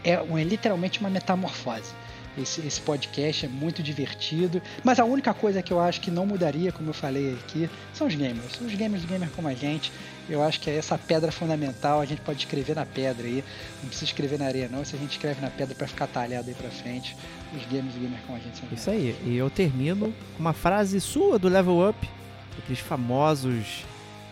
[0.04, 1.92] é, é literalmente uma metamorfose.
[2.38, 4.62] Esse, esse podcast, é muito divertido.
[4.84, 8.08] Mas a única coisa que eu acho que não mudaria, como eu falei aqui, são
[8.08, 8.60] os gamers.
[8.60, 9.92] Os gamers, gamer como a gente,
[10.30, 13.44] eu acho que é essa pedra fundamental, a gente pode escrever na pedra aí,
[13.82, 16.48] não precisa escrever na areia não, se a gente escreve na pedra para ficar talhado
[16.48, 17.16] aí pra frente,
[17.56, 21.00] os gamers, gamer como a gente são Isso aí, e eu termino com uma frase
[21.02, 22.10] sua do Level Up,
[22.58, 23.84] aqueles famosos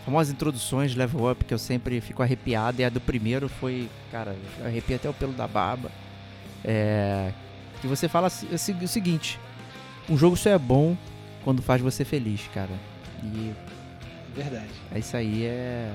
[0.04, 2.80] famosas introduções de level up que eu sempre fico arrepiado.
[2.80, 5.90] E a do primeiro foi, cara, eu arrepio até o pelo da barba.
[6.64, 7.32] É,
[7.82, 9.38] que você fala o seguinte:
[10.08, 10.96] um jogo só é bom
[11.44, 12.70] quando faz você feliz, cara.
[13.22, 13.52] E.
[14.34, 14.70] Verdade.
[14.94, 15.92] É isso aí, é.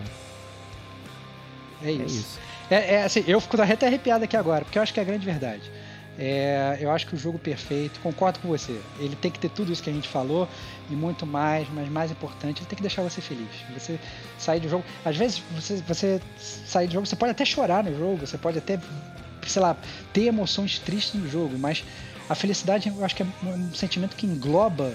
[1.81, 2.01] É isso.
[2.01, 2.39] É, isso.
[2.69, 5.05] é, é assim, eu fico até arrepiado aqui agora, porque eu acho que é a
[5.05, 5.71] grande verdade.
[6.19, 8.79] É, eu acho que o jogo perfeito, concordo com você.
[8.99, 10.49] Ele tem que ter tudo isso que a gente falou
[10.89, 13.47] e muito mais, mas mais importante, ele tem que deixar você feliz.
[13.75, 13.99] Você
[14.37, 17.95] sair do jogo, às vezes você, você sair do jogo, você pode até chorar no
[17.95, 18.79] jogo, você pode até,
[19.51, 19.75] sei lá,
[20.13, 21.83] ter emoções tristes no jogo, mas
[22.29, 24.93] a felicidade eu acho que é um sentimento que engloba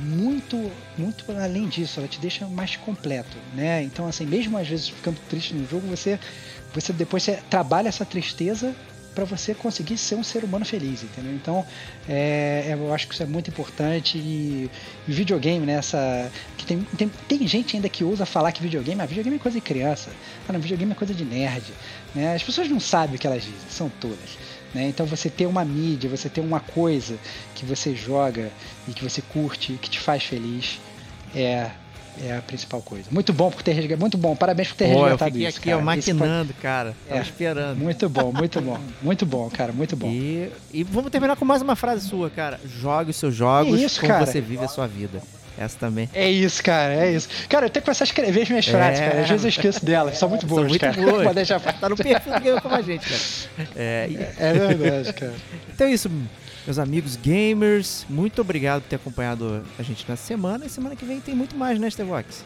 [0.00, 3.82] muito, muito além disso, ela te deixa mais completo, né?
[3.82, 6.18] Então assim, mesmo às vezes ficando triste no jogo, você
[6.74, 8.74] você depois você trabalha essa tristeza
[9.18, 11.34] para você conseguir ser um ser humano feliz, entendeu?
[11.34, 11.66] Então,
[12.08, 14.70] é, é, eu acho que isso é muito importante e,
[15.08, 15.72] e videogame, né?
[15.72, 19.40] Essa, que tem, tem, tem gente ainda que usa falar que videogame, ah, videogame é
[19.40, 20.12] coisa de criança,
[20.48, 21.64] ah, não, videogame é coisa de nerd,
[22.14, 22.36] né?
[22.36, 24.38] As pessoas não sabem o que elas dizem, são todas.
[24.72, 24.86] Né?
[24.86, 27.18] Então você ter uma mídia, você ter uma coisa
[27.56, 28.52] que você joga
[28.86, 30.78] e que você curte e que te faz feliz
[31.34, 31.72] é
[32.24, 33.06] é a principal coisa.
[33.10, 34.00] Muito bom por ter resgatado.
[34.00, 35.58] Muito bom, parabéns por ter Pô, resgatado eu isso.
[35.58, 35.82] aqui, cara.
[35.82, 36.96] maquinando, cara.
[37.08, 37.78] Tava é, esperando.
[37.78, 38.78] Muito bom, muito bom.
[39.02, 39.72] Muito bom, cara.
[39.72, 40.08] Muito bom.
[40.08, 42.60] E, e vamos terminar com mais uma frase sua, cara.
[42.64, 44.26] Jogue os seus jogos é isso, como cara.
[44.26, 45.20] você vive a sua vida.
[45.58, 46.08] Essa também.
[46.14, 47.28] É isso, cara, é isso.
[47.48, 48.70] Cara, eu tenho que começar a escrever as minhas é...
[48.70, 49.20] frases, cara.
[49.22, 50.16] Às vezes eu esqueço delas.
[50.16, 50.92] São muito boas, São muito cara.
[50.94, 51.22] Boas.
[51.26, 53.68] Pode deixar Tá no perfil do Game como a gente, cara.
[53.74, 54.08] É,
[54.38, 55.34] é verdade, cara.
[55.74, 56.08] Então é isso
[56.68, 60.66] meus amigos gamers, muito obrigado por ter acompanhado a gente nessa semana.
[60.66, 62.44] E semana que vem tem muito mais, né, Stevox?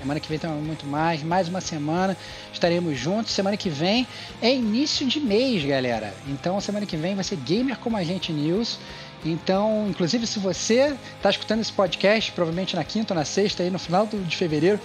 [0.00, 2.16] Semana que vem tem muito mais, mais uma semana,
[2.52, 3.30] estaremos juntos.
[3.30, 4.08] Semana que vem
[4.42, 6.12] é início de mês, galera.
[6.26, 8.76] Então, semana que vem vai ser Gamer Como a Gente News.
[9.24, 13.70] Então, inclusive, se você está escutando esse podcast, provavelmente na quinta ou na sexta, aí
[13.70, 14.80] no final de fevereiro,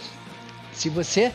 [0.72, 1.32] se você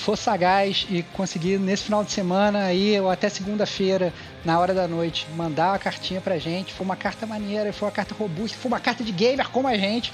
[0.00, 4.12] for sagaz e conseguir nesse final de semana aí ou até segunda-feira,
[4.44, 7.92] na hora da noite, mandar uma cartinha pra gente, for uma carta maneira, for uma
[7.92, 10.12] carta robusta, for uma carta de gamer como a gente,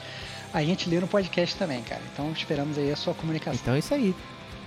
[0.52, 2.02] a gente lê no podcast também, cara.
[2.12, 3.60] Então esperamos aí a sua comunicação.
[3.62, 4.14] Então é isso aí.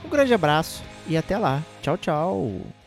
[0.03, 1.61] Um grande abraço e até lá.
[1.82, 2.78] Tchau, tchau.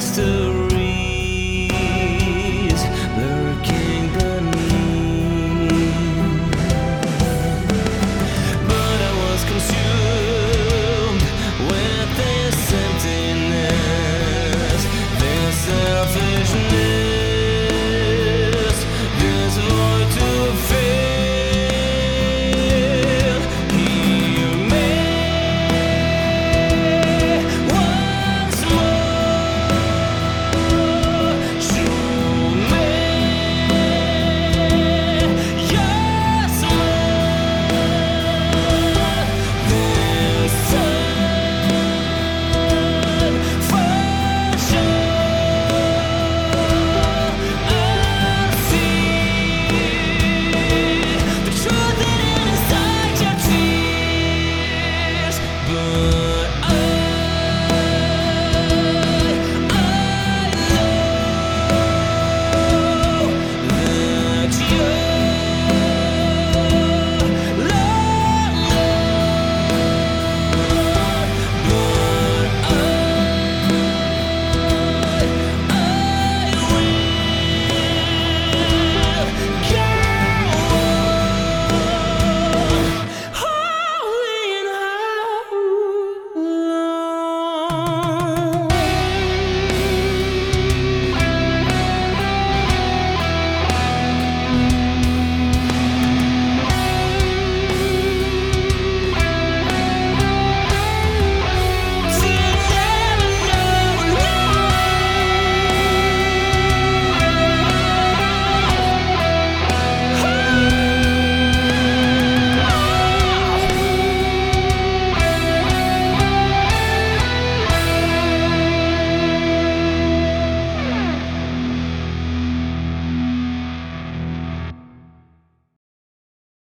[0.00, 0.59] Just a